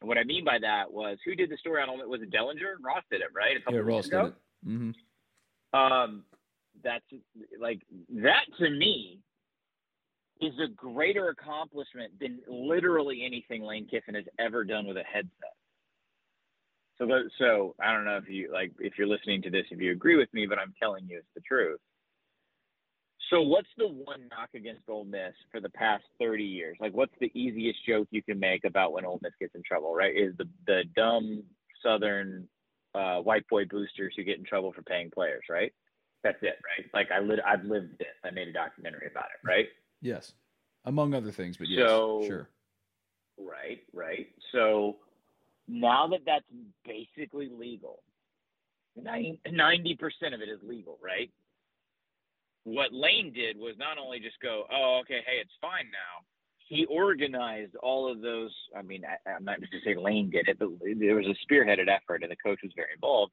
And 0.00 0.08
what 0.08 0.16
I 0.16 0.24
mean 0.24 0.44
by 0.44 0.58
that 0.60 0.90
was 0.90 1.18
who 1.24 1.34
did 1.34 1.50
the 1.50 1.56
story 1.58 1.82
on 1.82 1.90
Ole 1.90 1.98
Miss? 1.98 2.06
Was 2.06 2.22
it 2.22 2.30
Dellenger? 2.32 2.76
Ross 2.82 3.04
did 3.10 3.20
it, 3.20 3.28
right? 3.34 3.56
A 3.56 3.60
couple 3.60 3.74
Yeah, 3.74 3.80
Ross 3.80 4.04
weeks 4.04 4.08
did 4.08 4.16
ago. 4.18 4.26
it. 4.26 4.34
hmm 4.64 4.90
Um, 5.78 6.24
that's 6.82 7.04
like 7.60 7.82
that 8.08 8.44
to 8.58 8.70
me 8.70 9.20
is 10.42 10.58
a 10.58 10.68
greater 10.68 11.28
accomplishment 11.28 12.12
than 12.20 12.40
literally 12.48 13.22
anything 13.24 13.62
Lane 13.62 13.86
Kiffin 13.90 14.14
has 14.14 14.24
ever 14.38 14.64
done 14.64 14.86
with 14.86 14.96
a 14.96 15.04
headset. 15.04 15.56
So, 16.98 17.08
so 17.38 17.74
I 17.82 17.92
don't 17.92 18.04
know 18.04 18.16
if 18.16 18.28
you 18.28 18.52
like 18.52 18.72
if 18.78 18.94
you're 18.98 19.06
listening 19.06 19.42
to 19.42 19.50
this, 19.50 19.64
if 19.70 19.80
you 19.80 19.92
agree 19.92 20.16
with 20.16 20.32
me, 20.32 20.46
but 20.46 20.58
I'm 20.58 20.74
telling 20.80 21.06
you 21.08 21.18
it's 21.18 21.26
the 21.34 21.40
truth. 21.40 21.80
So, 23.30 23.40
what's 23.40 23.68
the 23.78 23.88
one 23.88 24.28
knock 24.30 24.50
against 24.54 24.82
Ole 24.88 25.04
Miss 25.04 25.32
for 25.50 25.60
the 25.60 25.70
past 25.70 26.04
30 26.20 26.44
years? 26.44 26.76
Like, 26.80 26.92
what's 26.92 27.14
the 27.18 27.30
easiest 27.34 27.78
joke 27.86 28.08
you 28.10 28.22
can 28.22 28.38
make 28.38 28.64
about 28.64 28.92
when 28.92 29.06
Ole 29.06 29.20
Miss 29.22 29.32
gets 29.40 29.54
in 29.54 29.62
trouble? 29.66 29.94
Right? 29.94 30.14
Is 30.14 30.36
the 30.36 30.48
the 30.66 30.82
dumb 30.94 31.42
Southern 31.82 32.46
uh, 32.94 33.18
white 33.18 33.48
boy 33.48 33.64
boosters 33.64 34.12
who 34.16 34.22
get 34.22 34.38
in 34.38 34.44
trouble 34.44 34.72
for 34.72 34.82
paying 34.82 35.10
players? 35.10 35.44
Right? 35.48 35.72
That's 36.22 36.38
it, 36.42 36.58
right? 36.62 36.86
Like 36.94 37.10
I 37.10 37.20
lit, 37.20 37.40
I've 37.44 37.64
lived 37.64 37.98
this. 37.98 38.14
I 38.24 38.30
made 38.30 38.48
a 38.48 38.52
documentary 38.52 39.08
about 39.10 39.26
it, 39.34 39.46
right? 39.46 39.66
Yes, 40.02 40.34
among 40.84 41.14
other 41.14 41.30
things, 41.30 41.56
but 41.56 41.68
yes, 41.68 41.88
So- 41.88 42.24
sure. 42.26 42.48
Right, 43.38 43.82
right. 43.94 44.28
So 44.50 44.98
now 45.66 46.06
that 46.08 46.20
that's 46.26 46.44
basically 46.84 47.48
legal, 47.48 48.02
90 48.94 49.96
percent 49.96 50.34
of 50.34 50.42
it 50.42 50.48
is 50.50 50.62
legal, 50.62 50.98
right? 51.02 51.30
What 52.64 52.92
Lane 52.92 53.32
did 53.32 53.56
was 53.56 53.76
not 53.78 53.96
only 53.98 54.20
just 54.20 54.38
go, 54.40 54.66
"Oh, 54.70 54.98
okay, 55.00 55.22
hey, 55.26 55.38
it's 55.40 55.54
fine 55.60 55.90
now." 55.90 56.24
He 56.58 56.84
organized 56.86 57.74
all 57.76 58.10
of 58.10 58.20
those. 58.20 58.54
I 58.76 58.82
mean, 58.82 59.04
I, 59.04 59.30
I'm 59.30 59.44
not 59.44 59.60
just 59.60 59.72
to 59.72 59.80
say 59.80 59.94
Lane 59.96 60.30
did 60.30 60.48
it, 60.48 60.58
but 60.58 60.68
there 60.80 61.16
was 61.16 61.26
a 61.26 61.34
spearheaded 61.46 61.88
effort, 61.88 62.22
and 62.22 62.30
the 62.30 62.36
coach 62.36 62.60
was 62.62 62.72
very 62.76 62.92
involved. 62.94 63.32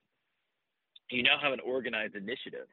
You 1.11 1.23
now 1.23 1.37
have 1.39 1.53
an 1.53 1.59
organized 1.59 2.15
initiative 2.15 2.67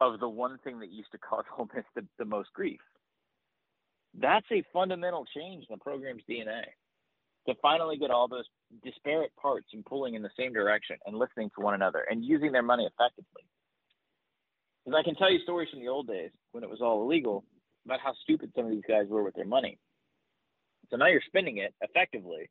of 0.00 0.20
the 0.20 0.28
one 0.28 0.58
thing 0.64 0.80
that 0.80 0.90
used 0.90 1.12
to 1.12 1.18
cause 1.18 1.44
Ole 1.58 1.68
Miss 1.74 1.84
the, 1.94 2.04
the 2.18 2.24
most 2.24 2.52
grief. 2.52 2.80
That's 4.18 4.46
a 4.50 4.64
fundamental 4.72 5.26
change 5.34 5.64
in 5.68 5.74
the 5.74 5.82
program's 5.82 6.22
DNA 6.28 6.62
to 7.48 7.54
finally 7.62 7.96
get 7.96 8.10
all 8.10 8.28
those 8.28 8.44
disparate 8.82 9.34
parts 9.40 9.66
and 9.72 9.84
pulling 9.84 10.14
in 10.14 10.22
the 10.22 10.30
same 10.38 10.52
direction 10.52 10.96
and 11.06 11.16
listening 11.16 11.50
to 11.54 11.62
one 11.62 11.74
another 11.74 12.04
and 12.10 12.24
using 12.24 12.50
their 12.50 12.62
money 12.62 12.84
effectively. 12.84 13.42
Because 14.84 14.98
I 14.98 15.04
can 15.04 15.14
tell 15.16 15.30
you 15.30 15.38
stories 15.42 15.68
from 15.70 15.80
the 15.80 15.88
old 15.88 16.06
days 16.06 16.30
when 16.52 16.64
it 16.64 16.70
was 16.70 16.80
all 16.80 17.02
illegal 17.02 17.44
about 17.84 18.00
how 18.00 18.14
stupid 18.22 18.52
some 18.54 18.64
of 18.64 18.70
these 18.70 18.82
guys 18.88 19.06
were 19.08 19.22
with 19.22 19.34
their 19.34 19.46
money. 19.46 19.78
So 20.90 20.96
now 20.96 21.06
you're 21.06 21.22
spending 21.26 21.58
it 21.58 21.74
effectively 21.80 22.50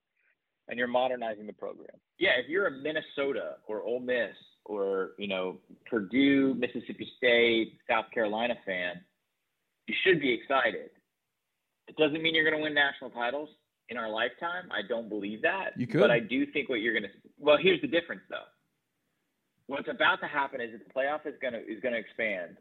and 0.68 0.78
you're 0.78 0.88
modernizing 0.88 1.48
the 1.48 1.54
program. 1.54 1.96
Yeah, 2.20 2.32
if 2.42 2.50
you're 2.50 2.68
a 2.68 2.72
Minnesota 2.72 3.56
or 3.68 3.84
Ole 3.84 4.00
Miss 4.00 4.36
or, 4.66 5.12
you 5.18 5.28
know, 5.28 5.58
Purdue, 5.90 6.56
Mississippi 6.56 7.08
State, 7.18 7.78
South 7.90 8.06
Carolina 8.14 8.56
fan, 8.66 9.02
you 9.88 9.96
should 10.04 10.20
be 10.20 10.34
excited. 10.34 10.90
It 11.88 11.96
doesn't 11.98 12.22
mean 12.22 12.34
you're 12.34 12.50
going 12.50 12.58
to 12.58 12.64
win 12.64 12.74
national 12.74 13.12
titles 13.12 13.50
in 13.90 13.98
our 13.98 14.10
lifetime. 14.10 14.72
I 14.72 14.82
don't 14.88 15.08
believe 15.08 15.42
that. 15.44 15.78
You 15.78 15.88
could. 15.88 16.02
But 16.02 16.12
I 16.12 16.20
do 16.20 16.46
think 16.48 16.70
what 16.70 16.82
you're 16.82 16.94
going 16.94 17.04
to 17.04 17.10
Well, 17.38 17.58
here's 17.62 17.82
the 17.82 17.88
difference 17.88 18.22
though. 18.30 18.50
What's 19.68 19.88
about 19.90 20.20
to 20.22 20.28
happen 20.28 20.62
is 20.62 20.72
that 20.72 20.88
the 20.88 20.94
playoff 20.94 21.26
is 21.26 21.36
going 21.42 21.54
to 21.54 21.60
is 21.60 21.80
going 21.82 21.94
to 21.94 22.00
expand 22.00 22.58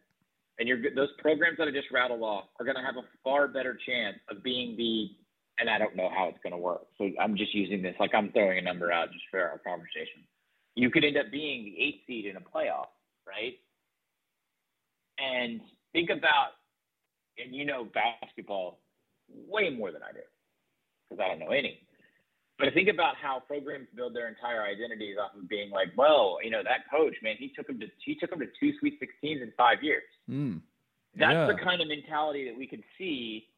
and 0.58 0.68
you're 0.68 0.78
those 0.94 1.08
programs 1.18 1.58
that 1.58 1.68
I 1.68 1.70
just 1.70 1.90
rattled 1.92 2.22
off 2.22 2.44
are 2.58 2.64
going 2.64 2.76
to 2.76 2.82
have 2.82 2.96
a 2.96 3.06
far 3.22 3.48
better 3.48 3.76
chance 3.86 4.16
of 4.30 4.42
being 4.42 4.76
the 4.76 5.10
and 5.58 5.70
I 5.70 5.78
don't 5.78 5.94
know 5.94 6.10
how 6.10 6.28
it's 6.28 6.38
going 6.42 6.52
to 6.52 6.58
work. 6.58 6.86
So 6.98 7.10
I'm 7.20 7.36
just 7.36 7.54
using 7.54 7.82
this 7.82 7.94
like 8.00 8.14
I'm 8.14 8.30
throwing 8.32 8.58
a 8.58 8.62
number 8.62 8.92
out 8.92 9.12
just 9.12 9.24
for 9.30 9.40
our 9.40 9.58
conversation. 9.58 10.22
You 10.76 10.90
could 10.90 11.04
end 11.04 11.16
up 11.16 11.30
being 11.30 11.64
the 11.64 11.80
eighth 11.80 12.00
seed 12.06 12.26
in 12.26 12.36
a 12.36 12.40
playoff, 12.40 12.88
right? 13.26 13.54
And 15.18 15.60
think 15.92 16.10
about, 16.10 16.58
and 17.42 17.54
you 17.54 17.64
know 17.64 17.86
basketball 17.94 18.80
way 19.48 19.70
more 19.70 19.92
than 19.92 20.02
I 20.02 20.12
do 20.12 20.20
because 21.08 21.22
I 21.24 21.28
don't 21.28 21.38
know 21.38 21.54
any. 21.54 21.80
But 22.58 22.72
think 22.72 22.88
about 22.88 23.16
how 23.16 23.40
programs 23.40 23.88
build 23.96 24.14
their 24.14 24.28
entire 24.28 24.62
identities 24.62 25.16
off 25.20 25.32
of 25.36 25.48
being 25.48 25.70
like, 25.70 25.88
well, 25.96 26.38
you 26.42 26.50
know, 26.50 26.62
that 26.62 26.88
coach, 26.90 27.14
man, 27.22 27.34
he 27.38 27.52
took 27.54 27.68
him 27.68 27.80
to 27.80 27.86
he 28.04 28.14
took 28.14 28.32
him 28.32 28.38
to 28.40 28.46
two 28.60 28.72
Sweet 28.78 29.00
16s 29.00 29.42
in 29.42 29.52
five 29.56 29.82
years. 29.82 30.04
Mm. 30.30 30.60
That's 31.16 31.32
Yeah. 31.32 31.46
the 31.46 31.54
kind 31.54 31.80
of 31.80 31.88
mentality 31.88 32.44
that 32.48 32.56
we 32.56 32.66
could 32.66 32.82
see 32.98 33.48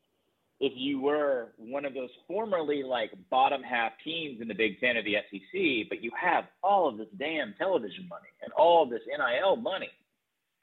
if 0.58 0.72
you 0.74 1.00
were 1.00 1.48
one 1.58 1.84
of 1.84 1.94
those 1.94 2.08
formerly 2.26 2.82
like 2.82 3.12
bottom 3.30 3.62
half 3.62 3.92
teams 4.02 4.40
in 4.40 4.48
the 4.48 4.54
Big 4.54 4.80
Ten 4.80 4.96
or 4.96 5.02
the 5.02 5.16
SEC, 5.30 5.88
but 5.88 6.02
you 6.02 6.10
have 6.18 6.44
all 6.62 6.88
of 6.88 6.96
this 6.96 7.08
damn 7.18 7.54
television 7.58 8.08
money 8.08 8.28
and 8.42 8.52
all 8.54 8.82
of 8.82 8.90
this 8.90 9.02
NIL 9.06 9.56
money, 9.56 9.90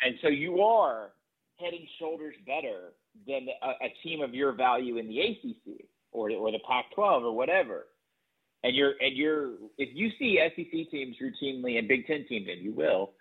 and 0.01 0.15
so 0.21 0.27
you 0.29 0.61
are 0.61 1.11
head 1.59 1.73
and 1.73 1.87
shoulders 1.99 2.35
better 2.45 2.93
than 3.27 3.47
a, 3.61 3.85
a 3.85 3.93
team 4.03 4.21
of 4.21 4.33
your 4.33 4.51
value 4.51 4.97
in 4.97 5.07
the 5.07 5.19
ACC 5.19 5.85
or 6.11 6.31
or 6.31 6.51
the 6.51 6.59
Pac-12 6.67 7.23
or 7.23 7.35
whatever. 7.35 7.85
And 8.63 8.75
you're 8.75 8.93
and 8.99 9.15
you're 9.15 9.51
if 9.77 9.89
you 9.93 10.09
see 10.17 10.39
SEC 10.55 10.89
teams 10.89 11.17
routinely 11.21 11.77
and 11.77 11.87
Big 11.87 12.07
Ten 12.07 12.25
teams, 12.27 12.47
and 12.51 12.61
you 12.61 12.73
will, 12.73 13.11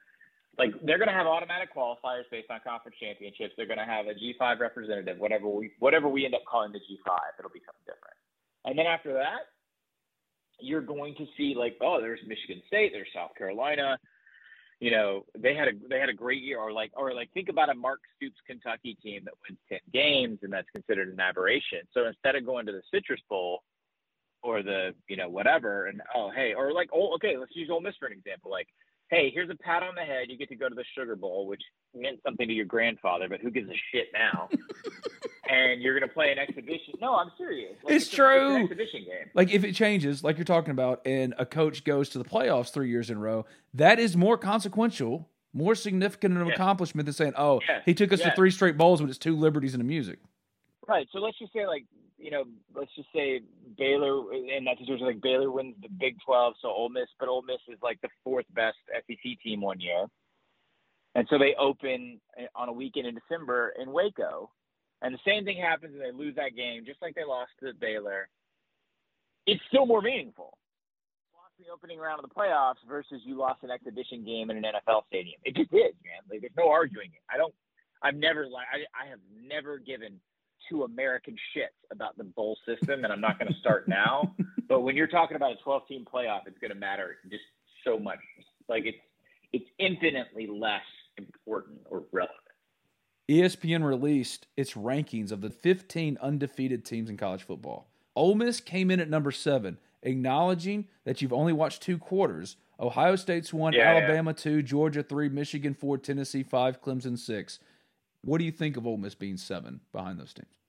like 0.58 0.72
they're 0.84 0.98
going 0.98 1.08
to 1.08 1.14
have 1.14 1.26
automatic 1.26 1.74
qualifiers 1.74 2.28
based 2.30 2.50
on 2.50 2.60
conference 2.64 2.96
championships. 3.00 3.54
They're 3.56 3.66
going 3.66 3.78
to 3.78 3.84
have 3.84 4.06
a 4.06 4.14
G5 4.14 4.60
representative, 4.60 5.18
whatever 5.18 5.48
we 5.48 5.72
whatever 5.78 6.08
we 6.08 6.24
end 6.24 6.34
up 6.34 6.42
calling 6.48 6.72
the 6.72 6.78
G5. 6.78 7.16
It'll 7.38 7.50
be 7.50 7.62
something 7.64 7.86
different. 7.86 8.16
And 8.64 8.78
then 8.78 8.86
after 8.86 9.12
that, 9.14 9.48
you're 10.60 10.82
going 10.82 11.14
to 11.16 11.26
see 11.36 11.54
like, 11.56 11.76
oh, 11.80 12.00
there's 12.00 12.20
Michigan 12.26 12.62
State, 12.66 12.92
there's 12.92 13.08
South 13.14 13.30
Carolina. 13.36 13.98
You 14.78 14.90
know, 14.90 15.24
they 15.38 15.54
had 15.54 15.68
a 15.68 15.72
they 15.88 16.00
had 16.00 16.08
a 16.08 16.14
great 16.14 16.42
year, 16.42 16.58
or 16.58 16.72
like 16.72 16.90
or 16.94 17.14
like 17.14 17.32
think 17.32 17.48
about 17.48 17.70
a 17.70 17.74
Mark 17.74 18.00
Stoops 18.16 18.38
Kentucky 18.46 18.96
team 19.02 19.22
that 19.24 19.34
wins 19.48 19.60
ten 19.68 19.78
games, 19.92 20.40
and 20.42 20.52
that's 20.52 20.68
considered 20.70 21.08
an 21.08 21.20
aberration. 21.20 21.80
So 21.94 22.06
instead 22.06 22.34
of 22.34 22.44
going 22.44 22.66
to 22.66 22.72
the 22.72 22.82
Citrus 22.92 23.20
Bowl 23.30 23.62
or 24.42 24.62
the 24.62 24.92
you 25.08 25.16
know 25.16 25.28
whatever, 25.28 25.86
and 25.86 26.02
oh 26.16 26.30
hey, 26.34 26.52
or 26.52 26.72
like 26.72 26.90
oh 26.92 27.14
okay, 27.14 27.36
let's 27.38 27.54
use 27.54 27.70
Ole 27.70 27.80
Miss 27.80 27.94
for 27.98 28.06
an 28.06 28.12
example, 28.12 28.50
like 28.50 28.66
hey, 29.12 29.30
here's 29.32 29.50
a 29.50 29.54
pat 29.54 29.82
on 29.82 29.94
the 29.94 30.00
head. 30.00 30.24
You 30.30 30.38
get 30.38 30.48
to 30.48 30.54
go 30.56 30.68
to 30.70 30.74
the 30.74 30.84
Sugar 30.96 31.14
Bowl, 31.16 31.46
which 31.46 31.60
meant 31.94 32.18
something 32.24 32.48
to 32.48 32.54
your 32.54 32.64
grandfather, 32.64 33.28
but 33.28 33.40
who 33.40 33.50
gives 33.50 33.68
a 33.68 33.74
shit 33.92 34.06
now? 34.14 34.48
and 35.50 35.82
you're 35.82 35.98
going 35.98 36.08
to 36.08 36.12
play 36.14 36.32
an 36.32 36.38
exhibition. 36.38 36.94
No, 37.00 37.14
I'm 37.16 37.30
serious. 37.36 37.74
Like, 37.84 37.94
It's 37.94 38.10
a- 38.10 38.16
true. 38.16 38.56
an 38.56 38.62
exhibition 38.62 39.00
game. 39.04 39.30
Like 39.34 39.50
if 39.52 39.64
it 39.64 39.74
changes, 39.74 40.24
like 40.24 40.38
you're 40.38 40.46
talking 40.46 40.70
about, 40.70 41.02
and 41.04 41.34
a 41.38 41.44
coach 41.44 41.84
goes 41.84 42.08
to 42.10 42.18
the 42.18 42.24
playoffs 42.24 42.72
three 42.72 42.88
years 42.88 43.10
in 43.10 43.18
a 43.18 43.20
row, 43.20 43.44
that 43.74 43.98
is 43.98 44.16
more 44.16 44.38
consequential, 44.38 45.28
more 45.52 45.74
significant 45.74 46.34
of 46.34 46.40
an 46.40 46.46
Yeah. 46.48 46.54
accomplishment 46.54 47.04
than 47.04 47.12
saying, 47.12 47.34
"Oh, 47.36 47.60
he 47.84 47.92
took 47.92 48.12
us 48.14 48.20
to 48.22 48.32
three 48.34 48.50
straight 48.50 48.78
bowls 48.78 49.02
with 49.02 49.08
his 49.10 49.18
two 49.18 49.36
liberties 49.36 49.74
and 49.74 49.80
the 49.82 49.84
music." 49.86 50.20
Right. 50.88 51.06
So 51.12 51.18
let's 51.18 51.38
just 51.38 51.52
say, 51.52 51.66
like, 51.66 51.84
you 52.22 52.30
know, 52.30 52.44
let's 52.74 52.94
just 52.94 53.08
say 53.14 53.40
Baylor, 53.76 54.32
in 54.32 54.64
that 54.64 54.78
situation, 54.78 55.06
like 55.06 55.20
Baylor 55.20 55.50
wins 55.50 55.74
the 55.82 55.88
Big 55.88 56.16
12, 56.24 56.54
so 56.62 56.68
Ole 56.68 56.88
Miss, 56.88 57.08
but 57.18 57.28
Ole 57.28 57.42
Miss 57.42 57.58
is 57.68 57.78
like 57.82 58.00
the 58.00 58.08
fourth 58.22 58.46
best 58.54 58.76
SEC 58.88 59.40
team 59.42 59.60
one 59.60 59.80
year. 59.80 60.06
And 61.14 61.26
so 61.28 61.36
they 61.36 61.54
open 61.58 62.20
eh, 62.38 62.46
on 62.54 62.68
a 62.68 62.72
weekend 62.72 63.06
in 63.06 63.16
December 63.16 63.74
in 63.80 63.90
Waco. 63.90 64.50
And 65.02 65.12
the 65.12 65.18
same 65.26 65.44
thing 65.44 65.58
happens 65.60 65.94
and 65.94 66.00
they 66.00 66.16
lose 66.16 66.36
that 66.36 66.54
game, 66.56 66.84
just 66.86 67.02
like 67.02 67.16
they 67.16 67.24
lost 67.24 67.50
to 67.60 67.72
Baylor. 67.74 68.28
It's 69.46 69.60
still 69.66 69.84
more 69.84 70.00
meaningful. 70.00 70.56
Lost 71.34 71.54
the 71.58 71.72
opening 71.74 71.98
round 71.98 72.22
of 72.22 72.30
the 72.30 72.34
playoffs 72.34 72.86
versus 72.88 73.20
you 73.24 73.36
lost 73.36 73.64
an 73.64 73.70
exhibition 73.72 74.24
game 74.24 74.48
in 74.50 74.58
an 74.58 74.62
NFL 74.62 75.02
stadium. 75.08 75.40
It 75.44 75.56
just 75.56 75.72
is, 75.72 75.92
man. 76.06 76.22
Like, 76.30 76.40
there's 76.40 76.52
no 76.56 76.70
arguing 76.70 77.10
it. 77.12 77.22
I 77.28 77.36
don't, 77.36 77.52
I've 78.00 78.14
never, 78.14 78.46
I, 78.46 78.86
I 78.94 79.10
have 79.10 79.18
never 79.36 79.78
given 79.78 80.20
two 80.72 80.84
American 80.84 81.34
shits 81.56 81.76
about 81.90 82.16
the 82.16 82.24
bowl 82.24 82.56
system, 82.66 83.04
and 83.04 83.12
I'm 83.12 83.20
not 83.20 83.38
going 83.38 83.52
to 83.52 83.58
start 83.60 83.88
now. 83.88 84.34
but 84.68 84.80
when 84.80 84.96
you're 84.96 85.06
talking 85.06 85.36
about 85.36 85.52
a 85.52 85.56
12 85.62 85.86
team 85.86 86.06
playoff, 86.12 86.40
it's 86.46 86.58
going 86.58 86.70
to 86.70 86.76
matter 86.76 87.16
just 87.30 87.44
so 87.84 87.98
much. 87.98 88.18
Like 88.68 88.84
it's 88.86 88.98
it's 89.52 89.68
infinitely 89.78 90.46
less 90.46 90.80
important 91.18 91.80
or 91.90 92.04
relevant. 92.12 92.38
ESPN 93.28 93.84
released 93.84 94.46
its 94.56 94.72
rankings 94.72 95.30
of 95.30 95.40
the 95.40 95.50
15 95.50 96.18
undefeated 96.20 96.84
teams 96.84 97.08
in 97.08 97.16
college 97.16 97.42
football. 97.42 97.88
Ole 98.16 98.34
Miss 98.34 98.60
came 98.60 98.90
in 98.90 99.00
at 99.00 99.08
number 99.08 99.30
seven, 99.30 99.78
acknowledging 100.02 100.86
that 101.04 101.22
you've 101.22 101.32
only 101.32 101.52
watched 101.52 101.82
two 101.82 101.98
quarters. 101.98 102.56
Ohio 102.80 103.16
State's 103.16 103.52
one, 103.52 103.72
Yeah, 103.72 103.92
yeah. 103.92 103.98
Alabama 103.98 104.32
two, 104.32 104.62
Georgia 104.62 105.02
three, 105.02 105.28
Michigan 105.28 105.74
four, 105.74 105.98
Tennessee 105.98 106.42
five, 106.42 106.80
Clemson 106.82 107.18
six. 107.18 107.58
What 108.22 108.38
do 108.38 108.44
you 108.44 108.52
think 108.52 108.76
of 108.76 108.86
Ole 108.86 108.98
Miss 108.98 109.14
being 109.14 109.36
seven 109.36 109.80
behind 109.92 110.18
those 110.18 110.32
teams? 110.32 110.61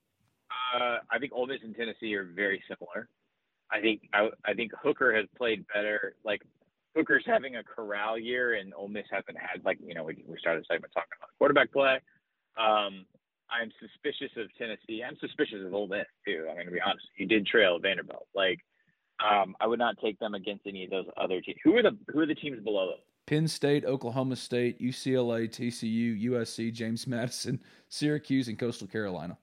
Uh, 0.73 0.97
I 1.12 1.19
think 1.19 1.33
Ole 1.33 1.47
Miss 1.47 1.59
and 1.63 1.75
Tennessee 1.75 2.15
are 2.15 2.23
very 2.23 2.63
similar. 2.67 3.07
I 3.71 3.79
think 3.81 4.01
I, 4.13 4.29
I 4.45 4.53
think 4.53 4.71
Hooker 4.81 5.15
has 5.15 5.25
played 5.38 5.65
better. 5.73 6.15
Like 6.23 6.41
Hooker's 6.95 7.23
having 7.25 7.55
a 7.55 7.63
corral 7.63 8.17
year, 8.17 8.55
and 8.55 8.73
Ole 8.73 8.88
Miss 8.88 9.05
hasn't 9.12 9.38
had 9.38 9.63
like 9.63 9.77
you 9.86 9.93
know 9.93 10.03
we, 10.03 10.23
we 10.27 10.38
started 10.39 10.63
the 10.63 10.73
segment 10.73 10.93
talking 10.93 11.09
about 11.17 11.29
quarterback 11.38 11.71
play. 11.71 11.99
Um, 12.57 13.05
I'm 13.49 13.71
suspicious 13.79 14.31
of 14.38 14.47
Tennessee. 14.57 15.03
I'm 15.03 15.17
suspicious 15.19 15.59
of 15.65 15.73
Ole 15.73 15.88
Miss 15.88 16.05
too. 16.25 16.47
I'm 16.49 16.57
mean, 16.57 16.65
to 16.67 16.71
be 16.71 16.81
honest, 16.81 17.05
you 17.17 17.27
did 17.27 17.45
trail 17.45 17.77
Vanderbilt. 17.79 18.27
Like, 18.33 18.59
um, 19.23 19.55
I 19.59 19.67
would 19.67 19.79
not 19.79 19.95
take 20.01 20.19
them 20.19 20.33
against 20.33 20.65
any 20.65 20.86
of 20.86 20.91
those 20.91 21.05
other 21.17 21.39
teams. 21.41 21.57
Who 21.63 21.75
are 21.77 21.83
the 21.83 21.97
Who 22.12 22.19
are 22.19 22.25
the 22.25 22.36
teams 22.36 22.63
below 22.63 22.89
them? 22.89 22.99
Penn 23.25 23.47
State, 23.47 23.86
Oklahoma 23.86 24.36
State, 24.36 24.81
UCLA, 24.81 25.47
TCU, 25.47 26.29
USC, 26.29 26.73
James 26.73 27.07
Madison, 27.07 27.62
Syracuse, 27.89 28.47
and 28.49 28.59
Coastal 28.59 28.88
Carolina. 28.88 29.38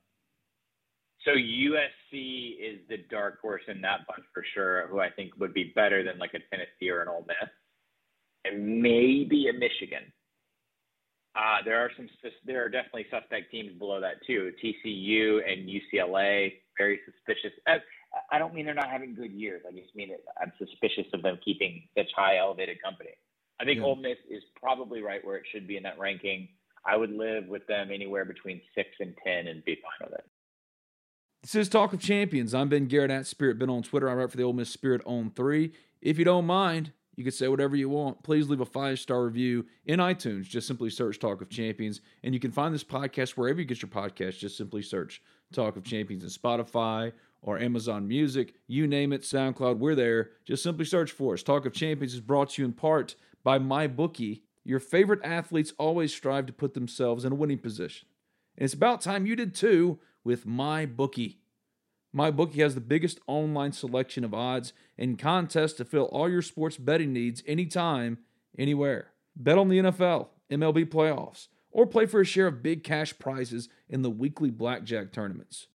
So 1.24 1.32
USC 1.32 2.56
is 2.58 2.80
the 2.88 2.98
dark 3.10 3.40
horse 3.40 3.62
in 3.68 3.80
that 3.82 4.06
bunch 4.08 4.26
for 4.32 4.44
sure, 4.54 4.86
who 4.88 5.00
I 5.00 5.10
think 5.10 5.32
would 5.38 5.52
be 5.52 5.72
better 5.74 6.02
than 6.02 6.18
like 6.18 6.32
a 6.34 6.40
Tennessee 6.50 6.90
or 6.90 7.02
an 7.02 7.08
Ole 7.08 7.26
Miss, 7.28 7.50
and 8.44 8.80
maybe 8.80 9.48
a 9.48 9.52
Michigan. 9.52 10.12
Uh, 11.36 11.58
there 11.64 11.78
are 11.78 11.90
some 11.96 12.08
there 12.44 12.64
are 12.64 12.68
definitely 12.68 13.06
suspect 13.10 13.50
teams 13.50 13.78
below 13.78 14.00
that 14.00 14.24
too. 14.26 14.52
TCU 14.64 15.40
and 15.46 15.68
UCLA 15.68 16.52
very 16.80 17.00
suspicious. 17.04 17.52
I, 17.68 17.76
I 18.32 18.38
don't 18.38 18.54
mean 18.54 18.64
they're 18.64 18.74
not 18.74 18.90
having 18.90 19.14
good 19.14 19.32
years. 19.32 19.62
I 19.68 19.72
just 19.72 19.94
mean 19.94 20.08
that 20.08 20.20
I'm 20.40 20.52
suspicious 20.58 21.06
of 21.12 21.22
them 21.22 21.38
keeping 21.44 21.86
such 21.96 22.08
high 22.16 22.38
elevated 22.38 22.82
company. 22.82 23.10
I 23.60 23.64
think 23.64 23.78
Yeah. 23.78 23.84
Ole 23.84 23.96
Miss 23.96 24.16
is 24.30 24.42
probably 24.58 25.02
right 25.02 25.24
where 25.24 25.36
it 25.36 25.44
should 25.52 25.68
be 25.68 25.76
in 25.76 25.82
that 25.82 25.98
ranking. 25.98 26.48
I 26.86 26.96
would 26.96 27.12
live 27.12 27.46
with 27.46 27.66
them 27.66 27.90
anywhere 27.92 28.24
between 28.24 28.62
six 28.74 28.88
and 29.00 29.14
ten 29.22 29.48
and 29.48 29.62
be 29.64 29.76
fine 29.76 30.08
with 30.08 30.18
it. 30.18 30.24
This 31.42 31.54
is 31.54 31.68
Talk 31.70 31.94
of 31.94 32.00
Champions. 32.00 32.52
I'm 32.52 32.68
Ben 32.68 32.86
Garrett 32.86 33.10
at 33.10 33.26
Spirit 33.26 33.58
Ben 33.58 33.70
on 33.70 33.82
Twitter. 33.82 34.10
I 34.10 34.14
write 34.14 34.30
for 34.30 34.36
the 34.36 34.42
Ole 34.42 34.52
Miss 34.52 34.68
Spirit 34.68 35.00
on 35.06 35.30
three. 35.30 35.72
If 36.02 36.18
you 36.18 36.24
don't 36.24 36.44
mind, 36.44 36.92
You 37.16 37.24
can 37.24 37.32
say 37.32 37.48
whatever 37.48 37.76
you 37.76 37.90
want. 37.90 38.22
Please 38.22 38.48
leave 38.48 38.62
a 38.62 38.64
five 38.64 38.98
star 38.98 39.24
review 39.24 39.66
in 39.84 40.00
iTunes. 40.00 40.44
Just 40.44 40.66
simply 40.66 40.88
search 40.88 41.18
Talk 41.18 41.42
of 41.42 41.50
Champions. 41.50 42.00
And 42.22 42.32
you 42.32 42.40
can 42.40 42.50
find 42.50 42.72
this 42.74 42.82
podcast 42.82 43.32
wherever 43.32 43.58
you 43.60 43.66
get 43.66 43.82
your 43.82 43.90
podcast. 43.90 44.38
Just 44.38 44.56
simply 44.56 44.80
search 44.80 45.20
Talk 45.52 45.76
of 45.76 45.84
Champions 45.84 46.22
in 46.22 46.30
Spotify 46.30 47.12
or 47.42 47.58
Amazon 47.58 48.08
Music. 48.08 48.54
You 48.68 48.86
name 48.86 49.12
it, 49.12 49.20
SoundCloud, 49.20 49.76
we're 49.76 49.94
there. 49.94 50.30
Just 50.46 50.62
simply 50.62 50.86
search 50.86 51.10
for 51.12 51.34
us. 51.34 51.42
Talk 51.42 51.66
of 51.66 51.74
Champions 51.74 52.14
is 52.14 52.20
brought 52.20 52.50
to 52.50 52.62
you 52.62 52.66
in 52.66 52.72
part 52.72 53.16
by 53.44 53.58
MyBookie. 53.58 54.40
Your 54.64 54.80
favorite 54.80 55.20
athletes 55.22 55.74
always 55.78 56.14
strive 56.14 56.46
to 56.46 56.54
put 56.54 56.72
themselves 56.72 57.26
in 57.26 57.32
a 57.32 57.36
winning 57.36 57.58
position. 57.58 58.08
And 58.56 58.64
it's 58.64 58.72
about 58.72 59.02
time 59.02 59.26
you 59.26 59.36
did 59.36 59.54
too 59.54 59.98
with 60.24 60.46
MyBookie. 60.46 61.36
MyBookie 62.14 62.60
has 62.60 62.74
the 62.74 62.80
biggest 62.80 63.20
online 63.26 63.72
selection 63.72 64.24
of 64.24 64.34
odds 64.34 64.72
and 64.98 65.18
contests 65.18 65.74
to 65.74 65.84
fill 65.84 66.06
all 66.06 66.28
your 66.28 66.42
sports 66.42 66.76
betting 66.76 67.12
needs 67.12 67.42
anytime, 67.46 68.18
anywhere. 68.58 69.12
Bet 69.36 69.58
on 69.58 69.68
the 69.68 69.78
NFL, 69.78 70.28
MLB 70.50 70.86
playoffs, 70.86 71.48
or 71.70 71.86
play 71.86 72.06
for 72.06 72.20
a 72.20 72.24
share 72.24 72.48
of 72.48 72.62
big 72.62 72.82
cash 72.82 73.16
prizes 73.18 73.68
in 73.88 74.02
the 74.02 74.10
weekly 74.10 74.50
blackjack 74.50 75.12
tournaments. 75.12 75.68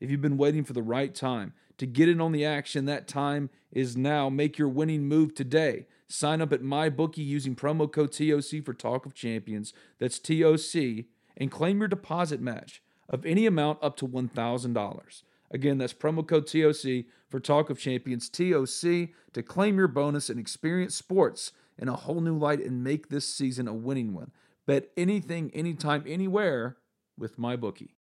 If 0.00 0.10
you've 0.10 0.22
been 0.22 0.38
waiting 0.38 0.64
for 0.64 0.72
the 0.72 0.82
right 0.82 1.14
time 1.14 1.52
to 1.76 1.86
get 1.86 2.08
in 2.08 2.20
on 2.20 2.32
the 2.32 2.44
action, 2.44 2.86
that 2.86 3.06
time 3.06 3.50
is 3.70 3.96
now. 3.96 4.28
Make 4.28 4.58
your 4.58 4.68
winning 4.68 5.06
move 5.06 5.34
today. 5.34 5.86
Sign 6.08 6.40
up 6.40 6.52
at 6.52 6.62
MyBookie 6.62 7.18
using 7.18 7.54
promo 7.54 7.90
code 7.90 8.12
TOC 8.12 8.64
for 8.64 8.74
Talk 8.74 9.06
of 9.06 9.14
Champions. 9.14 9.72
That's 9.98 10.18
TOC, 10.18 11.06
and 11.36 11.50
claim 11.50 11.78
your 11.78 11.88
deposit 11.88 12.40
match 12.40 12.82
of 13.12 13.24
any 13.26 13.46
amount 13.46 13.78
up 13.82 13.96
to 13.98 14.08
$1,000. 14.08 15.22
Again, 15.50 15.78
that's 15.78 15.92
promo 15.92 16.26
code 16.26 16.46
TOC 16.46 17.04
for 17.28 17.38
Talk 17.38 17.68
of 17.68 17.78
Champions, 17.78 18.28
TOC, 18.28 19.10
to 19.34 19.42
claim 19.42 19.76
your 19.76 19.88
bonus 19.88 20.30
and 20.30 20.40
experience 20.40 20.96
sports 20.96 21.52
in 21.78 21.88
a 21.88 21.96
whole 21.96 22.20
new 22.20 22.36
light 22.36 22.60
and 22.60 22.82
make 22.82 23.08
this 23.08 23.28
season 23.28 23.68
a 23.68 23.74
winning 23.74 24.14
one. 24.14 24.32
Bet 24.66 24.88
anything, 24.96 25.50
anytime, 25.52 26.04
anywhere 26.06 26.78
with 27.18 27.38
my 27.38 27.54
bookie. 27.54 27.94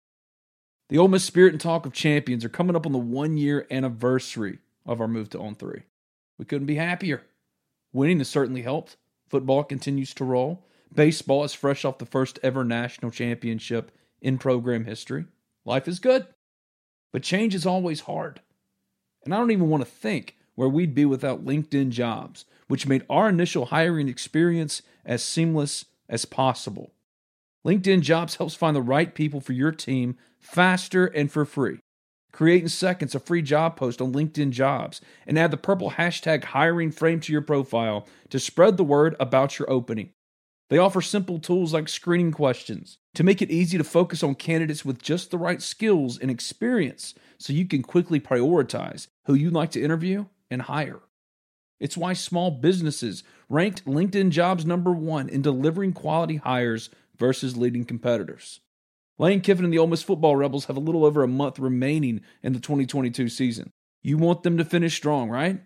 The 0.88 0.98
Ole 0.98 1.08
Miss 1.08 1.24
Spirit 1.24 1.52
and 1.52 1.60
Talk 1.60 1.86
of 1.86 1.92
Champions 1.92 2.44
are 2.44 2.48
coming 2.48 2.76
up 2.76 2.86
on 2.86 2.92
the 2.92 2.98
one 2.98 3.36
year 3.36 3.66
anniversary 3.70 4.58
of 4.86 5.00
our 5.00 5.08
move 5.08 5.30
to 5.30 5.40
On 5.40 5.54
3. 5.54 5.82
We 6.38 6.44
couldn't 6.44 6.66
be 6.66 6.76
happier. 6.76 7.22
Winning 7.92 8.18
has 8.18 8.28
certainly 8.28 8.62
helped. 8.62 8.96
Football 9.28 9.64
continues 9.64 10.14
to 10.14 10.24
roll. 10.24 10.66
Baseball 10.92 11.44
is 11.44 11.52
fresh 11.52 11.84
off 11.84 11.98
the 11.98 12.06
first 12.06 12.38
ever 12.42 12.64
national 12.64 13.10
championship 13.10 13.92
in 14.20 14.38
program 14.38 14.84
history. 14.84 15.26
Life 15.64 15.88
is 15.88 15.98
good. 15.98 16.26
But 17.12 17.22
change 17.22 17.54
is 17.54 17.66
always 17.66 18.00
hard. 18.00 18.40
And 19.24 19.34
I 19.34 19.38
don't 19.38 19.50
even 19.50 19.68
want 19.68 19.84
to 19.84 19.90
think 19.90 20.36
where 20.54 20.68
we'd 20.68 20.94
be 20.94 21.04
without 21.04 21.44
LinkedIn 21.44 21.90
jobs, 21.90 22.44
which 22.68 22.86
made 22.86 23.04
our 23.10 23.28
initial 23.28 23.66
hiring 23.66 24.08
experience 24.08 24.82
as 25.04 25.22
seamless 25.22 25.86
as 26.08 26.24
possible. 26.24 26.92
LinkedIn 27.66 28.00
jobs 28.00 28.36
helps 28.36 28.54
find 28.54 28.74
the 28.74 28.82
right 28.82 29.14
people 29.14 29.40
for 29.40 29.52
your 29.52 29.72
team 29.72 30.16
faster 30.38 31.06
and 31.06 31.30
for 31.30 31.44
free. 31.44 31.78
Create 32.32 32.62
in 32.62 32.68
seconds 32.68 33.14
a 33.14 33.20
free 33.20 33.42
job 33.42 33.76
post 33.76 34.00
on 34.00 34.12
LinkedIn 34.12 34.50
jobs 34.50 35.00
and 35.26 35.38
add 35.38 35.50
the 35.50 35.56
purple 35.56 35.92
hashtag 35.92 36.44
hiring 36.44 36.90
frame 36.90 37.20
to 37.20 37.32
your 37.32 37.42
profile 37.42 38.06
to 38.30 38.38
spread 38.38 38.76
the 38.76 38.84
word 38.84 39.16
about 39.18 39.58
your 39.58 39.70
opening. 39.70 40.10
They 40.70 40.78
offer 40.78 41.00
simple 41.00 41.40
tools 41.40 41.74
like 41.74 41.88
screening 41.88 42.30
questions 42.30 42.98
to 43.14 43.24
make 43.24 43.42
it 43.42 43.50
easy 43.50 43.76
to 43.76 43.84
focus 43.84 44.22
on 44.22 44.36
candidates 44.36 44.84
with 44.84 45.02
just 45.02 45.30
the 45.30 45.38
right 45.38 45.60
skills 45.60 46.16
and 46.16 46.30
experience 46.30 47.12
so 47.38 47.52
you 47.52 47.66
can 47.66 47.82
quickly 47.82 48.20
prioritize 48.20 49.08
who 49.26 49.34
you'd 49.34 49.52
like 49.52 49.72
to 49.72 49.82
interview 49.82 50.26
and 50.48 50.62
hire. 50.62 51.00
It's 51.80 51.96
why 51.96 52.12
small 52.12 52.52
businesses 52.52 53.24
ranked 53.48 53.84
LinkedIn 53.84 54.30
jobs 54.30 54.64
number 54.64 54.92
one 54.92 55.28
in 55.28 55.42
delivering 55.42 55.92
quality 55.92 56.36
hires 56.36 56.88
versus 57.18 57.56
leading 57.56 57.84
competitors. 57.84 58.60
Lane 59.18 59.40
Kiffin 59.40 59.64
and 59.64 59.74
the 59.74 59.78
Ole 59.78 59.88
Miss 59.88 60.04
football 60.04 60.36
Rebels 60.36 60.66
have 60.66 60.76
a 60.76 60.80
little 60.80 61.04
over 61.04 61.24
a 61.24 61.28
month 61.28 61.58
remaining 61.58 62.20
in 62.44 62.52
the 62.52 62.60
2022 62.60 63.28
season. 63.28 63.72
You 64.02 64.18
want 64.18 64.44
them 64.44 64.56
to 64.58 64.64
finish 64.64 64.96
strong, 64.96 65.30
right? 65.30 65.60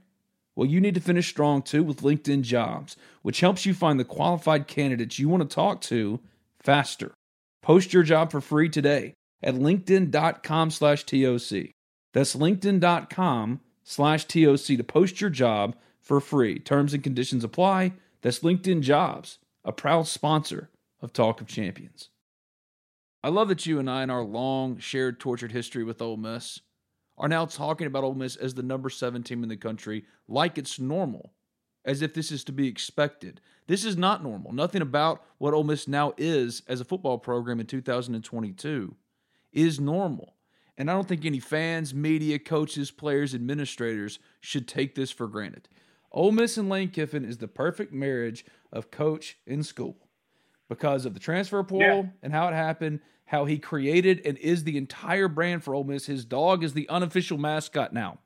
Well, 0.56 0.68
you 0.68 0.80
need 0.80 0.94
to 0.94 1.00
finish 1.00 1.28
strong 1.28 1.62
too 1.62 1.82
with 1.82 2.02
LinkedIn 2.02 2.42
Jobs, 2.42 2.96
which 3.22 3.40
helps 3.40 3.66
you 3.66 3.74
find 3.74 3.98
the 3.98 4.04
qualified 4.04 4.66
candidates 4.66 5.18
you 5.18 5.28
want 5.28 5.48
to 5.48 5.54
talk 5.54 5.80
to 5.82 6.20
faster. 6.60 7.12
Post 7.62 7.92
your 7.92 8.02
job 8.02 8.30
for 8.30 8.40
free 8.40 8.68
today 8.68 9.14
at 9.42 9.54
linkedin.com 9.54 10.70
slash 10.70 11.04
TOC. 11.04 11.70
That's 12.12 12.36
linkedin.com 12.36 13.60
slash 13.82 14.24
TOC 14.26 14.66
to 14.76 14.84
post 14.84 15.20
your 15.20 15.30
job 15.30 15.76
for 16.00 16.20
free. 16.20 16.58
Terms 16.58 16.94
and 16.94 17.02
conditions 17.02 17.42
apply. 17.42 17.92
That's 18.22 18.40
LinkedIn 18.40 18.82
Jobs, 18.82 19.38
a 19.64 19.72
proud 19.72 20.06
sponsor 20.06 20.70
of 21.02 21.12
Talk 21.12 21.40
of 21.40 21.46
Champions. 21.46 22.08
I 23.22 23.28
love 23.28 23.48
that 23.48 23.66
you 23.66 23.78
and 23.78 23.90
I, 23.90 24.02
in 24.02 24.10
our 24.10 24.22
long, 24.22 24.78
shared, 24.78 25.18
tortured 25.18 25.52
history 25.52 25.82
with 25.82 26.00
Ole 26.00 26.18
Miss, 26.18 26.60
are 27.16 27.28
now 27.28 27.46
talking 27.46 27.86
about 27.86 28.04
Ole 28.04 28.14
Miss 28.14 28.36
as 28.36 28.54
the 28.54 28.62
number 28.62 28.90
seven 28.90 29.22
team 29.22 29.42
in 29.42 29.48
the 29.48 29.56
country 29.56 30.04
like 30.28 30.58
it's 30.58 30.78
normal, 30.78 31.32
as 31.84 32.02
if 32.02 32.14
this 32.14 32.32
is 32.32 32.44
to 32.44 32.52
be 32.52 32.66
expected. 32.66 33.40
This 33.66 33.84
is 33.84 33.96
not 33.96 34.22
normal. 34.22 34.52
Nothing 34.52 34.82
about 34.82 35.24
what 35.38 35.54
Ole 35.54 35.64
Miss 35.64 35.88
now 35.88 36.12
is 36.16 36.62
as 36.66 36.80
a 36.80 36.84
football 36.84 37.18
program 37.18 37.60
in 37.60 37.66
2022 37.66 38.96
is 39.52 39.80
normal. 39.80 40.34
And 40.76 40.90
I 40.90 40.94
don't 40.94 41.06
think 41.06 41.24
any 41.24 41.38
fans, 41.38 41.94
media, 41.94 42.38
coaches, 42.38 42.90
players, 42.90 43.34
administrators 43.34 44.18
should 44.40 44.66
take 44.66 44.94
this 44.94 45.12
for 45.12 45.28
granted. 45.28 45.68
Ole 46.10 46.32
Miss 46.32 46.56
and 46.56 46.68
Lane 46.68 46.90
Kiffin 46.90 47.24
is 47.24 47.38
the 47.38 47.48
perfect 47.48 47.92
marriage 47.92 48.44
of 48.72 48.90
coach 48.90 49.38
and 49.46 49.64
school 49.64 50.03
because 50.68 51.06
of 51.06 51.14
the 51.14 51.20
transfer 51.20 51.62
portal 51.62 52.04
yeah. 52.04 52.10
and 52.22 52.32
how 52.32 52.48
it 52.48 52.54
happened 52.54 53.00
how 53.26 53.44
he 53.44 53.58
created 53.58 54.20
and 54.24 54.36
is 54.38 54.64
the 54.64 54.76
entire 54.76 55.28
brand 55.28 55.64
for 55.64 55.74
Ole 55.74 55.84
Miss. 55.84 56.06
His 56.06 56.24
dog 56.24 56.62
is 56.62 56.74
the 56.74 56.88
unofficial 56.88 57.38
mascot 57.38 57.92
now. 57.92 58.18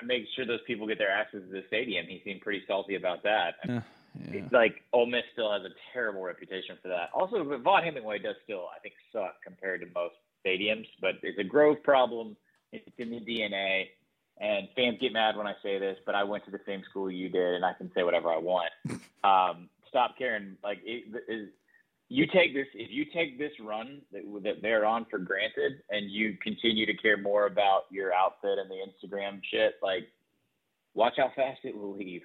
I 0.00 0.04
make 0.04 0.24
sure 0.34 0.46
those 0.46 0.60
people 0.66 0.86
get 0.86 0.98
their 0.98 1.10
asses 1.10 1.44
to 1.48 1.52
the 1.52 1.64
stadium. 1.68 2.06
He 2.06 2.20
seemed 2.24 2.40
pretty 2.40 2.62
salty 2.66 2.96
about 2.96 3.22
that. 3.22 3.54
Uh, 3.66 3.72
yeah. 3.72 4.42
It's 4.42 4.52
like 4.52 4.82
Ole 4.92 5.06
Miss 5.06 5.22
still 5.32 5.50
has 5.50 5.62
a 5.62 5.74
terrible 5.92 6.22
reputation 6.22 6.76
for 6.82 6.88
that. 6.88 7.10
Also, 7.14 7.42
but 7.44 7.62
Vaught-Hemingway 7.62 8.18
does 8.18 8.36
still, 8.44 8.66
I 8.76 8.78
think, 8.80 8.94
suck 9.12 9.36
compared 9.42 9.80
to 9.80 9.86
most 9.94 10.16
stadiums, 10.44 10.86
but 11.00 11.14
it's 11.22 11.38
a 11.38 11.44
growth 11.44 11.82
problem. 11.82 12.36
It's 12.72 12.84
in 12.98 13.10
the 13.10 13.20
DNA. 13.20 13.86
And 14.38 14.68
fans 14.74 14.98
get 15.00 15.12
mad 15.12 15.36
when 15.36 15.46
I 15.46 15.54
say 15.62 15.78
this, 15.78 15.98
but 16.04 16.14
I 16.14 16.24
went 16.24 16.44
to 16.46 16.50
the 16.50 16.60
same 16.66 16.82
school 16.90 17.10
you 17.10 17.28
did, 17.28 17.54
and 17.54 17.64
I 17.64 17.74
can 17.74 17.90
say 17.94 18.02
whatever 18.02 18.28
I 18.28 18.38
want. 18.38 18.70
um, 19.24 19.68
stop 19.92 20.16
caring. 20.16 20.56
Like, 20.64 20.78
it, 20.84 21.04
it, 21.28 21.50
you 22.08 22.26
take 22.26 22.54
this 22.54 22.66
if 22.74 22.90
you 22.90 23.06
take 23.06 23.38
this 23.38 23.52
run 23.60 24.02
that, 24.12 24.22
that 24.42 24.62
they're 24.62 24.84
on 24.84 25.06
for 25.10 25.18
granted 25.18 25.82
and 25.90 26.10
you 26.10 26.36
continue 26.42 26.84
to 26.84 26.94
care 26.94 27.16
more 27.16 27.46
about 27.46 27.82
your 27.90 28.12
outfit 28.12 28.58
and 28.58 28.70
the 28.70 28.76
Instagram 28.76 29.40
shit, 29.50 29.74
like 29.82 30.08
watch 30.94 31.14
how 31.16 31.30
fast 31.34 31.60
it 31.64 31.76
will 31.76 31.96
leave. 31.96 32.22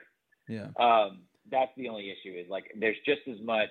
Yeah. 0.50 0.68
Um, 0.78 1.20
that's 1.50 1.72
the 1.78 1.88
only 1.88 2.10
issue 2.12 2.36
is 2.38 2.50
like 2.50 2.66
there's 2.78 2.98
just 3.06 3.22
as 3.30 3.40
much 3.42 3.70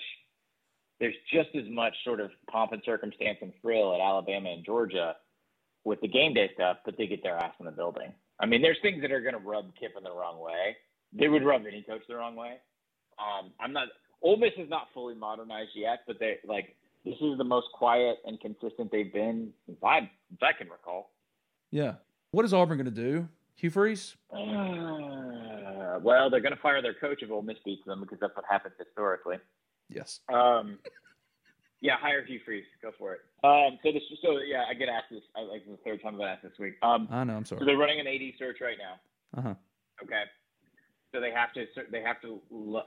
there's 0.98 1.14
just 1.30 1.50
as 1.54 1.68
much 1.68 1.94
sort 2.04 2.20
of 2.20 2.30
pomp 2.50 2.72
and 2.72 2.82
circumstance 2.86 3.38
and 3.42 3.52
frill 3.60 3.94
at 3.94 4.00
Alabama 4.00 4.50
and 4.50 4.64
Georgia 4.64 5.16
with 5.84 6.00
the 6.00 6.08
game 6.08 6.32
day 6.32 6.50
stuff, 6.54 6.78
but 6.86 6.96
they 6.96 7.06
get 7.06 7.22
their 7.22 7.36
ass 7.36 7.52
in 7.60 7.66
the 7.66 7.72
building. 7.72 8.12
I 8.40 8.46
mean, 8.46 8.62
there's 8.62 8.78
things 8.80 9.02
that 9.02 9.12
are 9.12 9.20
going 9.20 9.34
to 9.34 9.40
rub 9.40 9.70
Kiffin 9.78 10.02
the 10.02 10.10
wrong 10.10 10.40
way. 10.40 10.76
They 11.12 11.28
would 11.28 11.44
rub 11.44 11.62
any 11.66 11.82
coach 11.82 12.02
the 12.08 12.16
wrong 12.16 12.34
way. 12.34 12.56
Um, 13.18 13.52
I'm 13.60 13.72
not 13.72 13.88
Ole 14.22 14.36
Miss 14.36 14.52
is 14.58 14.68
not 14.68 14.88
fully 14.94 15.14
modernized 15.14 15.70
yet, 15.74 16.00
but 16.06 16.18
they 16.18 16.38
like 16.46 16.74
this 17.04 17.14
is 17.20 17.38
the 17.38 17.44
most 17.44 17.68
quiet 17.72 18.18
and 18.26 18.40
consistent 18.40 18.90
they've 18.90 19.12
been 19.12 19.52
since 19.66 19.78
I, 19.84 20.00
since 20.00 20.40
I 20.42 20.52
can 20.52 20.68
recall. 20.68 21.12
Yeah. 21.70 21.94
What 22.32 22.44
is 22.44 22.52
Auburn 22.52 22.78
going 22.78 22.86
to 22.86 22.90
do? 22.90 23.28
Hugh 23.54 23.70
Freeze? 23.70 24.16
Uh, 24.32 26.00
well, 26.02 26.28
they're 26.28 26.40
going 26.40 26.54
to 26.54 26.60
fire 26.60 26.82
their 26.82 26.94
coach 26.94 27.22
if 27.22 27.30
Ole 27.30 27.42
Miss 27.42 27.56
beats 27.64 27.84
them 27.86 28.00
because 28.00 28.18
that's 28.20 28.34
what 28.34 28.44
happens 28.50 28.74
historically. 28.76 29.36
Yes. 29.88 30.20
Um, 30.32 30.80
yeah, 31.80 31.96
hire 31.96 32.24
Hugh 32.24 32.40
Freeze. 32.44 32.64
Go 32.82 32.90
for 32.98 33.14
it. 33.14 33.20
Um, 33.44 33.78
so 33.84 33.92
this, 33.92 34.02
so 34.20 34.38
yeah, 34.38 34.64
I 34.68 34.74
get 34.74 34.88
asked 34.88 35.10
this. 35.12 35.22
I 35.36 35.42
like 35.42 35.64
the 35.64 35.78
third 35.84 36.02
time 36.02 36.14
I've 36.14 36.18
been 36.18 36.28
asked 36.28 36.42
this 36.42 36.58
week. 36.58 36.74
Um, 36.82 37.06
I 37.10 37.22
know. 37.22 37.36
I'm 37.36 37.44
sorry. 37.44 37.60
So 37.60 37.64
they're 37.64 37.78
running 37.78 38.00
an 38.00 38.08
AD 38.08 38.32
search 38.38 38.58
right 38.60 38.76
now. 38.76 39.38
Uh 39.38 39.42
huh. 39.42 39.54
Okay 40.02 40.24
so 41.16 41.20
they 41.20 41.30
have 41.30 41.52
to 41.54 41.64
they 41.90 42.02
have 42.02 42.20
to 42.20 42.40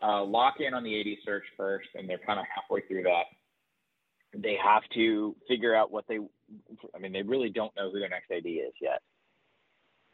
uh, 0.04 0.24
lock 0.24 0.56
in 0.60 0.74
on 0.74 0.84
the 0.84 1.00
AD 1.00 1.18
search 1.26 1.44
first, 1.58 1.90
and 1.96 2.08
they're 2.08 2.20
kind 2.20 2.40
of 2.40 2.46
halfway 2.54 2.82
through 2.82 3.04
that. 3.04 3.24
They 4.38 4.56
have 4.64 4.84
to 4.94 5.36
figure 5.48 5.76
out 5.76 5.92
what 5.92 6.06
they. 6.08 6.20
I 6.96 7.00
mean, 7.00 7.12
they 7.12 7.24
really 7.24 7.50
don't 7.50 7.76
know 7.76 7.92
who 7.92 8.00
their 8.00 8.10
next 8.10 8.30
AD 8.32 8.46
is 8.46 8.74
yet. 8.80 9.02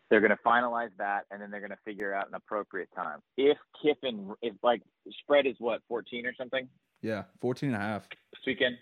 They're 0.10 0.22
going 0.22 0.32
to 0.32 0.40
finalize 0.46 0.92
that, 0.98 1.26
and 1.30 1.42
then 1.42 1.52
they're 1.52 1.60
going 1.60 1.72
to 1.72 1.80
figure 1.84 2.14
out 2.14 2.30
an 2.30 2.36
appropriate 2.36 2.90
time. 2.96 3.20
If 3.38 3.58
Kiffin, 3.82 4.32
if 4.42 4.54
like 4.64 4.82
spread 5.20 5.46
is 5.46 5.56
what 5.60 5.82
14 5.90 6.26
or 6.26 6.34
something. 6.38 6.70
Yeah, 7.02 7.24
14 7.42 7.70
and 7.70 7.76
a 7.76 7.80
half. 7.80 8.04
This 8.32 8.42
weekend. 8.48 8.78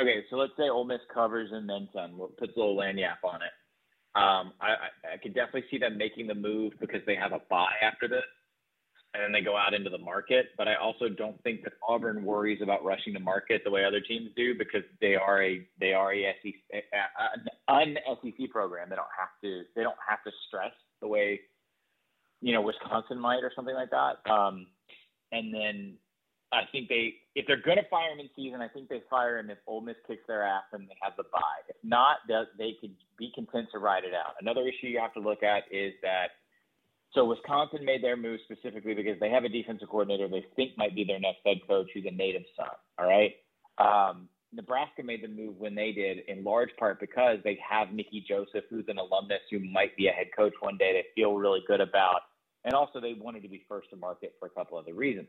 Okay, 0.00 0.24
so 0.30 0.36
let's 0.36 0.52
say 0.56 0.68
Ole 0.68 0.84
Miss 0.84 1.00
covers 1.12 1.50
and 1.52 1.68
then 1.68 1.88
some. 1.92 2.20
Puts 2.38 2.52
a 2.56 2.58
little 2.58 2.76
lagniappe 2.76 3.24
on 3.24 3.42
it. 3.42 3.52
Um, 4.14 4.52
I, 4.60 4.68
I, 4.68 5.14
I 5.14 5.16
could 5.22 5.34
definitely 5.34 5.64
see 5.70 5.78
them 5.78 5.98
making 5.98 6.26
the 6.28 6.34
move 6.34 6.74
because 6.80 7.00
they 7.06 7.16
have 7.16 7.32
a 7.32 7.40
buy 7.50 7.68
after 7.82 8.06
this 8.06 8.22
and 9.16 9.24
then 9.24 9.32
they 9.32 9.44
go 9.44 9.56
out 9.56 9.72
into 9.72 9.88
the 9.88 9.98
market. 9.98 10.50
But 10.58 10.68
I 10.68 10.74
also 10.74 11.08
don't 11.08 11.42
think 11.42 11.64
that 11.64 11.72
Auburn 11.86 12.24
worries 12.24 12.60
about 12.62 12.84
rushing 12.84 13.14
to 13.14 13.20
market 13.20 13.62
the 13.64 13.70
way 13.70 13.84
other 13.84 14.00
teams 14.00 14.30
do 14.36 14.54
because 14.56 14.82
they 15.00 15.14
are 15.14 15.42
a 15.42 15.66
they 15.80 15.94
are 15.94 16.12
a 16.12 16.34
SEC 16.42 16.54
an 17.68 17.96
SEC 18.22 18.50
program. 18.50 18.90
They 18.90 18.96
don't 18.96 19.06
have 19.18 19.30
to 19.42 19.62
they 19.74 19.82
don't 19.82 19.96
have 20.06 20.22
to 20.24 20.30
stress 20.46 20.72
the 21.00 21.08
way 21.08 21.40
you 22.42 22.52
know 22.52 22.60
Wisconsin 22.60 23.18
might 23.18 23.42
or 23.42 23.52
something 23.56 23.74
like 23.74 23.90
that. 23.90 24.30
Um, 24.30 24.66
and 25.32 25.52
then 25.52 25.94
I 26.52 26.62
think 26.70 26.88
they 26.88 27.14
if 27.34 27.46
they're 27.46 27.62
going 27.62 27.78
to 27.78 27.88
fire 27.88 28.12
him 28.12 28.20
in 28.20 28.30
season, 28.36 28.60
I 28.60 28.68
think 28.68 28.88
they 28.88 29.02
fire 29.08 29.38
him 29.38 29.50
if 29.50 29.58
Ole 29.66 29.80
Miss 29.80 29.96
kicks 30.06 30.22
their 30.28 30.44
ass 30.44 30.64
and 30.72 30.88
they 30.88 30.96
have 31.02 31.14
the 31.16 31.24
bye. 31.32 31.64
If 31.68 31.76
not, 31.82 32.18
they 32.28 32.76
could 32.80 32.94
be 33.18 33.32
content 33.34 33.68
to 33.72 33.78
ride 33.78 34.04
it 34.04 34.14
out. 34.14 34.34
Another 34.40 34.62
issue 34.62 34.86
you 34.88 35.00
have 35.00 35.14
to 35.14 35.20
look 35.20 35.42
at 35.42 35.64
is 35.70 35.92
that 36.02 36.28
so 37.16 37.24
Wisconsin 37.24 37.84
made 37.84 38.04
their 38.04 38.16
move 38.16 38.40
specifically 38.44 38.94
because 38.94 39.18
they 39.18 39.30
have 39.30 39.44
a 39.44 39.48
defensive 39.48 39.88
coordinator 39.88 40.28
they 40.28 40.44
think 40.54 40.76
might 40.76 40.94
be 40.94 41.02
their 41.02 41.18
next 41.18 41.38
head 41.44 41.56
coach 41.66 41.88
who's 41.92 42.04
a 42.06 42.14
native 42.14 42.42
son. 42.56 42.68
All 42.98 43.08
right. 43.08 43.32
Um, 43.78 44.28
Nebraska 44.52 45.02
made 45.02 45.24
the 45.24 45.28
move 45.28 45.56
when 45.56 45.74
they 45.74 45.92
did, 45.92 46.18
in 46.28 46.44
large 46.44 46.70
part 46.78 47.00
because 47.00 47.38
they 47.42 47.58
have 47.68 47.92
Mickey 47.92 48.24
Joseph, 48.26 48.64
who's 48.70 48.84
an 48.88 48.98
alumnus 48.98 49.40
who 49.50 49.58
might 49.58 49.96
be 49.96 50.08
a 50.08 50.12
head 50.12 50.28
coach 50.36 50.52
one 50.60 50.76
day. 50.76 50.92
They 50.92 51.20
feel 51.20 51.34
really 51.34 51.60
good 51.66 51.80
about, 51.80 52.20
and 52.64 52.74
also 52.74 53.00
they 53.00 53.14
wanted 53.14 53.42
to 53.42 53.48
be 53.48 53.64
first 53.68 53.90
to 53.90 53.96
market 53.96 54.34
for 54.38 54.46
a 54.46 54.50
couple 54.50 54.78
other 54.78 54.94
reasons. 54.94 55.28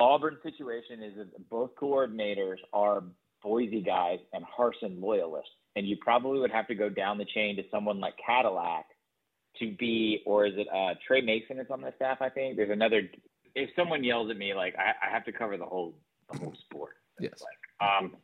Auburn's 0.00 0.42
situation 0.42 1.02
is 1.02 1.14
that 1.16 1.48
both 1.48 1.70
coordinators 1.76 2.56
are 2.72 3.04
Boise 3.42 3.80
guys 3.80 4.18
and 4.32 4.44
Harsin 4.44 5.00
loyalists, 5.00 5.52
and 5.76 5.86
you 5.86 5.96
probably 6.00 6.40
would 6.40 6.50
have 6.50 6.66
to 6.68 6.74
go 6.74 6.88
down 6.88 7.16
the 7.16 7.26
chain 7.34 7.56
to 7.56 7.62
someone 7.70 8.00
like 8.00 8.14
Cadillac 8.24 8.86
to 9.58 9.74
be, 9.78 10.22
or 10.26 10.46
is 10.46 10.54
it 10.56 10.66
uh, 10.72 10.94
Tre 11.06 11.20
Mason 11.20 11.58
is 11.58 11.66
on 11.70 11.80
the 11.80 11.92
staff? 11.96 12.18
I 12.20 12.28
think 12.28 12.56
there's 12.56 12.70
another. 12.70 13.02
If 13.54 13.70
someone 13.74 14.04
yells 14.04 14.30
at 14.30 14.36
me, 14.36 14.54
like 14.54 14.74
I, 14.76 15.06
I 15.06 15.10
have 15.10 15.24
to 15.24 15.32
cover 15.32 15.56
the 15.56 15.64
whole 15.64 15.94
the 16.30 16.38
whole 16.38 16.54
sport. 16.64 16.96
Yes. 17.20 17.42
Like, 17.42 17.88
um, 17.88 18.16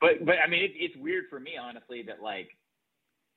but 0.00 0.24
but 0.24 0.36
I 0.44 0.48
mean, 0.48 0.62
it, 0.62 0.72
it's 0.74 0.96
weird 0.96 1.24
for 1.30 1.40
me 1.40 1.52
honestly 1.60 2.02
that 2.06 2.22
like 2.22 2.50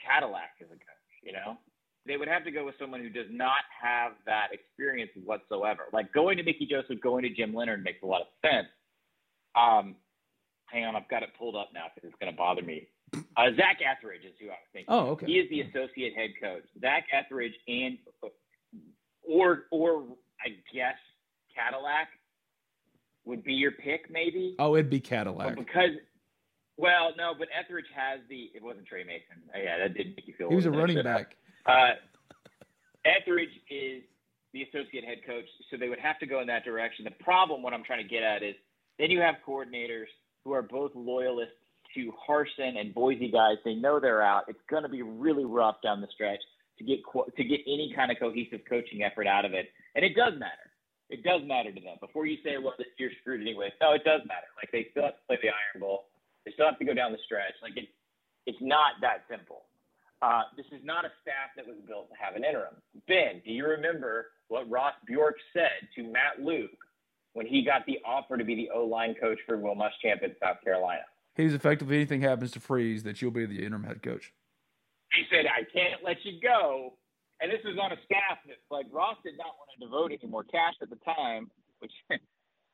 Cadillac 0.06 0.52
is 0.60 0.68
a 0.68 0.76
coach. 0.76 1.14
You 1.24 1.34
know, 1.34 1.58
they 2.06 2.18
would 2.18 2.28
have 2.28 2.44
to 2.46 2.52
go 2.52 2.66
with 2.66 2.76
someone 2.80 3.02
who 3.02 3.10
does 3.10 3.28
not 3.30 3.64
have 3.82 4.14
that 4.26 4.48
experience 4.52 5.12
whatsoever. 5.24 5.84
Like 5.94 6.14
going 6.14 6.38
to 6.38 6.44
Mickey 6.44 6.68
Joseph, 6.70 7.02
going 7.02 7.24
to 7.24 7.30
Jim 7.30 7.54
Leonard 7.54 7.84
makes 7.84 8.02
a 8.04 8.06
lot 8.06 8.22
of 8.22 8.28
sense. 8.42 8.68
Um, 9.56 9.96
hang 10.68 10.86
on, 10.86 10.96
I've 10.96 11.10
got 11.10 11.24
it 11.24 11.30
pulled 11.38 11.56
up 11.56 11.70
now 11.74 11.86
because 11.94 12.10
it's 12.10 12.20
going 12.20 12.32
to 12.32 12.38
bother 12.38 12.62
me. 12.62 12.88
Uh, 13.14 13.52
Zac 13.56 13.80
Etheridge 13.80 14.26
is 14.26 14.34
who 14.40 14.48
I 14.48 14.50
was 14.50 14.70
thinking. 14.74 14.94
Oh, 14.94 15.08
okay. 15.12 15.26
He 15.26 15.34
is 15.34 15.50
the 15.50 15.62
associate 15.62 16.14
head 16.16 16.32
coach. 16.42 16.64
Zac 16.82 17.06
Etheridge 17.14 17.54
and 17.68 17.98
or 19.24 19.66
or 19.72 20.04
I 20.44 20.50
guess 20.74 20.96
Cadillac 21.56 22.08
would 23.26 23.44
be 23.44 23.54
your 23.54 23.72
pick, 23.72 24.10
maybe. 24.10 24.56
Oh, 24.60 24.76
it'd 24.76 24.90
be 24.90 25.00
Cadillac. 25.00 25.56
But 25.56 25.66
because, 25.66 25.92
well, 26.78 27.12
no, 27.18 27.34
but 27.38 27.48
Etheridge 27.58 27.90
has 27.96 28.20
the. 28.30 28.50
It 28.54 28.64
wasn't 28.64 28.88
Tre 28.88 29.04
Mason. 29.04 29.44
Oh, 29.56 29.60
yeah, 29.62 29.78
that 29.78 29.94
did 29.96 30.08
make 30.16 30.28
you 30.28 30.34
feel. 30.38 30.50
He 30.50 30.56
was 30.56 30.66
a 30.66 30.72
running 30.72 31.02
back. 31.04 31.36
Uh, 31.66 31.92
Etheridge 33.06 33.54
is 33.70 34.02
the 34.54 34.64
associate 34.64 35.04
head 35.04 35.20
coach, 35.28 35.44
so 35.70 35.78
they 35.78 35.90
would 35.90 36.00
have 36.00 36.18
to 36.18 36.26
go 36.26 36.40
in 36.40 36.48
that 36.48 36.64
direction. 36.64 37.06
The 37.06 37.24
problem, 37.24 37.62
what 37.62 37.74
I'm 37.74 37.84
trying 37.84 38.02
to 38.02 38.08
get 38.08 38.24
at, 38.24 38.42
is 38.42 38.56
then 38.98 39.12
you 39.12 39.20
have 39.20 39.36
coordinators 39.46 40.08
who 40.44 40.54
are 40.54 40.64
both 40.64 40.92
loyalists 40.96 41.54
to 41.96 42.14
Harsin 42.28 42.78
and 42.80 42.94
Boise 42.94 43.32
guys. 43.32 43.58
They 43.64 43.76
know 43.76 44.00
they're 44.00 44.22
out. 44.22 44.46
It's 44.48 44.60
going 44.70 44.84
to 44.84 44.90
be 44.90 45.02
really 45.02 45.46
rough 45.46 45.78
down 45.84 46.02
the 46.02 46.08
stretch 46.14 46.40
to 46.78 46.84
get 46.84 47.00
to 47.36 47.44
get 47.44 47.60
any 47.68 47.94
kind 47.96 48.12
of 48.12 48.18
cohesive 48.20 48.62
coaching 48.68 49.04
effort 49.04 49.28
out 49.28 49.46
of 49.46 49.54
it, 49.54 49.70
and 49.96 50.04
it 50.04 50.16
does 50.16 50.34
matter. 50.40 50.72
It 51.10 51.24
does 51.24 51.42
matter 51.44 51.72
to 51.72 51.82
them. 51.82 51.98
Before 52.00 52.26
you 52.26 52.38
say, 52.44 52.58
"Well, 52.58 52.74
you're 52.98 53.12
screwed 53.22 53.42
anyway," 53.42 53.72
no, 53.82 53.94
it 53.94 54.04
does 54.04 54.22
matter. 54.28 54.48
Like 54.58 54.72
they 54.72 54.88
still 54.92 55.04
have 55.04 55.16
to 55.16 55.26
play 55.28 55.38
the 55.42 55.50
Iron 55.50 55.82
Bowl. 55.82 56.06
They 56.46 56.52
still 56.52 56.68
have 56.68 56.80
to 56.80 56.86
go 56.86 56.94
down 56.94 57.12
the 57.12 57.20
stretch. 57.26 57.54
Like 57.62 57.76
it, 57.76 57.90
it's 58.46 58.62
not 58.62 59.02
that 59.02 59.26
simple. 59.30 59.64
Uh, 60.22 60.44
this 60.58 60.66
is 60.72 60.84
not 60.84 61.06
a 61.06 61.12
staff 61.22 61.56
that 61.56 61.66
was 61.66 61.78
built 61.88 62.10
to 62.10 62.16
have 62.20 62.36
an 62.36 62.44
interim. 62.44 62.76
Ben, 63.08 63.42
do 63.46 63.52
you 63.52 63.66
remember 63.66 64.32
what 64.50 64.70
Ross 64.70 64.94
Bjork 65.08 65.36
said 65.54 65.88
to 65.96 66.04
Matt 66.04 66.44
Luke 66.44 66.76
when 67.34 67.46
he 67.46 67.64
got 67.64 67.86
the 67.86 68.00
offer 68.06 68.38
to 68.38 68.44
be 68.44 68.56
the 68.56 68.70
O 68.76 68.86
line 68.86 69.16
coach 69.20 69.40
for 69.48 69.58
Will 69.58 69.76
Muschamp 69.76 70.24
in 70.24 70.36
South 70.44 70.58
Carolina? 70.64 71.08
He's 71.40 71.54
effective. 71.54 71.90
If 71.90 71.96
anything 71.96 72.22
happens 72.22 72.52
to 72.52 72.60
Freeze, 72.60 73.04
that 73.04 73.22
you'll 73.22 73.32
be 73.32 73.46
the 73.46 73.64
interim 73.64 73.84
head 73.84 74.04
coach. 74.04 74.34
He 75.14 75.24
said, 75.32 75.46
"I 75.48 75.64
can't 75.64 76.04
let 76.04 76.24
you 76.26 76.40
go." 76.42 76.98
And 77.42 77.50
this 77.50 77.64
was 77.64 77.78
on 77.78 77.94
a 77.94 77.98
staff 78.04 78.40
that, 78.48 78.58
like, 78.70 78.86
Ross 78.92 79.16
did 79.24 79.38
not 79.38 79.56
want 79.58 79.70
to 79.74 79.86
devote 79.86 80.12
any 80.12 80.30
more 80.30 80.44
cash 80.44 80.74
at 80.82 80.90
the 80.90 80.98
time, 80.98 81.50
which 81.80 81.94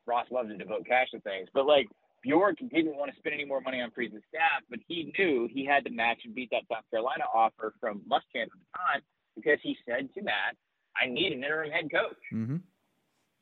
Ross 0.06 0.26
loves 0.30 0.50
to 0.50 0.56
devote 0.56 0.84
cash 0.86 1.10
to 1.12 1.20
things. 1.20 1.48
But 1.54 1.66
like 1.66 1.88
Bjork 2.22 2.58
didn't 2.58 2.96
want 2.96 3.12
to 3.12 3.16
spend 3.18 3.34
any 3.34 3.44
more 3.44 3.60
money 3.60 3.80
on 3.80 3.90
Freeze's 3.92 4.22
staff, 4.28 4.62
but 4.68 4.80
he 4.86 5.12
knew 5.16 5.48
he 5.52 5.64
had 5.64 5.84
to 5.84 5.90
match 5.90 6.22
and 6.24 6.34
beat 6.34 6.50
that 6.50 6.62
South 6.70 6.84
Carolina 6.90 7.24
offer 7.32 7.74
from 7.80 8.00
Muschamp 8.00 8.50
at 8.50 8.58
the 8.58 8.76
time 8.76 9.02
because 9.36 9.58
he 9.62 9.76
said 9.86 10.12
to 10.14 10.22
Matt, 10.22 10.56
"I 10.96 11.06
need 11.06 11.32
an 11.32 11.44
interim 11.44 11.70
head 11.70 11.90
coach." 11.90 12.18
Mm-hmm. 12.32 12.56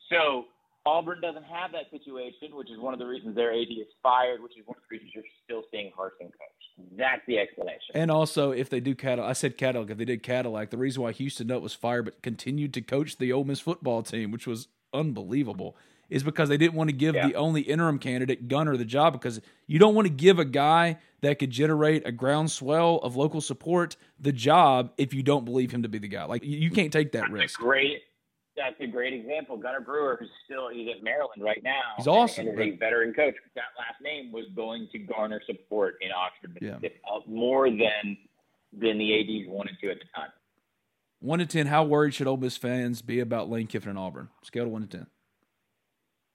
So 0.09 0.45
Auburn 0.85 1.19
doesn't 1.21 1.45
have 1.45 1.71
that 1.71 1.89
situation, 1.91 2.55
which 2.55 2.69
is 2.69 2.79
one 2.79 2.93
of 2.93 2.99
the 2.99 3.05
reasons 3.07 3.35
their 3.35 3.51
AD 3.51 3.67
is 3.71 3.87
fired, 4.03 4.41
which 4.43 4.51
is 4.57 4.65
one 4.67 4.77
of 4.77 4.83
the 4.87 4.95
reasons 4.95 5.11
you're 5.15 5.23
still 5.43 5.63
seeing 5.71 5.91
Harsin 5.97 6.25
coach. 6.27 6.87
That's 6.97 7.21
the 7.27 7.39
explanation. 7.39 7.95
And 7.95 8.11
also, 8.11 8.51
if 8.51 8.69
they 8.69 8.79
do 8.79 8.93
Cadillac, 8.93 9.29
I 9.29 9.33
said 9.33 9.57
Cadillac. 9.57 9.89
If 9.89 9.97
they 9.97 10.05
did 10.05 10.21
Cadillac, 10.21 10.69
the 10.69 10.77
reason 10.77 11.01
why 11.01 11.11
Houston 11.13 11.47
Nutt 11.47 11.61
was 11.63 11.73
fired 11.73 12.05
but 12.05 12.21
continued 12.21 12.73
to 12.75 12.81
coach 12.81 13.17
the 13.17 13.33
Ole 13.33 13.45
Miss 13.45 13.59
football 13.59 14.03
team, 14.03 14.31
which 14.31 14.45
was 14.45 14.67
unbelievable, 14.93 15.75
is 16.09 16.21
because 16.21 16.49
they 16.49 16.57
didn't 16.57 16.75
want 16.75 16.89
to 16.89 16.95
give 16.95 17.15
Yeah. 17.15 17.27
the 17.29 17.35
only 17.35 17.61
interim 17.61 17.97
candidate 17.97 18.47
Gunter 18.47 18.77
the 18.77 18.85
job 18.85 19.13
because 19.13 19.41
you 19.65 19.79
don't 19.79 19.95
want 19.95 20.05
to 20.07 20.13
give 20.13 20.37
a 20.37 20.45
guy 20.45 20.99
that 21.21 21.39
could 21.39 21.49
generate 21.49 22.05
a 22.07 22.11
groundswell 22.11 22.97
of 22.97 23.15
local 23.15 23.41
support 23.41 23.95
the 24.19 24.31
job 24.31 24.91
if 24.99 25.15
you 25.15 25.23
don't 25.23 25.45
believe 25.45 25.71
him 25.71 25.81
to 25.81 25.89
be 25.89 25.97
the 25.97 26.07
guy. 26.07 26.25
Like 26.25 26.43
you 26.43 26.69
can't 26.69 26.93
take 26.93 27.11
that 27.13 27.21
That's 27.21 27.31
risk. 27.31 27.59
great. 27.59 28.03
That's 28.57 28.75
a 28.79 28.87
great 28.87 29.13
example. 29.13 29.57
Gunter 29.57 29.81
Brewer, 29.81 30.17
who's 30.19 30.29
still 30.45 30.69
he's 30.69 30.87
at 30.95 31.03
Maryland 31.03 31.43
right 31.43 31.61
now. 31.63 31.81
He's 31.97 32.07
awesome, 32.07 32.47
And 32.47 32.59
is 32.59 32.73
a 32.73 32.77
veteran 32.77 33.13
coach. 33.13 33.33
That 33.55 33.63
last 33.77 34.01
name 34.01 34.31
was 34.31 34.45
going 34.55 34.87
to 34.93 34.99
garner 34.99 35.41
support 35.45 35.95
in 36.01 36.09
Oxford, 36.11 36.57
Yeah. 36.61 36.77
Uh, 37.11 37.19
more 37.27 37.69
than 37.69 38.17
than 38.71 38.97
the 38.97 39.19
ads 39.19 39.47
wanted 39.49 39.77
to 39.81 39.91
at 39.91 39.97
the 39.99 40.05
time. 40.15 40.29
One 41.19 41.39
to 41.39 41.45
ten, 41.45 41.67
how 41.67 41.83
worried 41.83 42.13
should 42.13 42.27
Ole 42.27 42.37
Miss 42.37 42.55
fans 42.55 43.01
be 43.01 43.19
about 43.19 43.49
Lane 43.49 43.67
Kiffin 43.67 43.89
and 43.89 43.99
Auburn? 43.99 44.29
Scale 44.43 44.65
to 44.65 44.69
one 44.69 44.81
to 44.81 44.87
ten. 44.87 45.07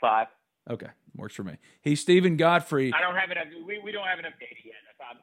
Five. 0.01 0.29
Okay, 0.69 0.89
works 1.17 1.35
for 1.35 1.45
me. 1.45 1.57
He's 1.81 2.01
Steven 2.01 2.37
Godfrey. 2.37 2.93
I 2.93 3.01
don't 3.01 3.17
have 3.17 3.31
enough. 3.31 3.47
We, 3.67 3.79
we 3.83 3.93
don't 3.93 4.07
have 4.07 4.19
enough 4.19 4.35
data 4.39 4.55
yet. 4.65 4.75
I'm, 5.01 5.17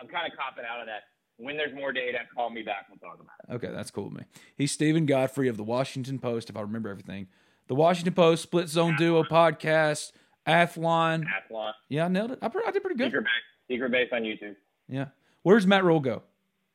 I'm 0.00 0.08
kind 0.08 0.30
of 0.30 0.38
copping 0.38 0.64
out 0.64 0.80
of 0.80 0.86
that. 0.86 1.02
When 1.38 1.56
there's 1.56 1.74
more 1.74 1.92
data, 1.92 2.18
call 2.34 2.50
me 2.50 2.62
back. 2.62 2.86
We'll 2.88 2.98
talk 2.98 3.20
about 3.20 3.34
it. 3.48 3.54
Okay, 3.54 3.74
that's 3.74 3.90
cool 3.90 4.04
with 4.04 4.14
me. 4.14 4.24
He's 4.56 4.72
Steven 4.72 5.04
Godfrey 5.04 5.48
of 5.48 5.56
the 5.56 5.64
Washington 5.64 6.18
Post, 6.18 6.48
if 6.48 6.56
I 6.56 6.62
remember 6.62 6.88
everything. 6.88 7.26
The 7.68 7.74
Washington 7.74 8.14
Post, 8.14 8.42
Split 8.42 8.68
Zone 8.68 8.96
Duo 8.96 9.22
podcast, 9.24 10.12
Athlon. 10.46 11.24
Athlon. 11.24 11.72
Yeah, 11.88 12.06
I 12.06 12.08
nailed 12.08 12.32
it. 12.32 12.38
I, 12.40 12.48
pre- 12.48 12.62
I 12.66 12.70
did 12.70 12.82
pretty 12.82 12.96
good. 12.96 13.08
Secret 13.08 13.24
base. 13.24 13.68
Secret 13.68 13.90
base 13.92 14.08
on 14.12 14.22
YouTube. 14.22 14.56
Yeah. 14.88 15.06
Where's 15.42 15.66
Matt 15.66 15.84
Rhule 15.84 16.00
go? 16.00 16.22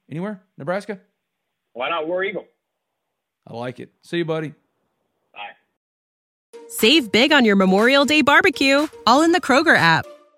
Anywhere? 0.10 0.41
Nebraska? 0.58 1.00
Why 1.74 1.89
not 1.89 2.08
War 2.08 2.24
Eagle? 2.24 2.45
I 3.47 3.54
like 3.56 3.80
it. 3.80 3.91
See 4.02 4.17
you, 4.17 4.26
buddy. 4.26 4.54
Bye. 5.34 6.60
Save 6.67 7.12
big 7.12 7.32
on 7.32 7.45
your 7.45 7.56
Memorial 7.56 8.06
Day 8.06 8.21
barbecue, 8.21 8.88
all 9.08 9.24
in 9.24 9.32
the 9.32 9.41
Kroger 9.41 9.76
app. 9.76 10.06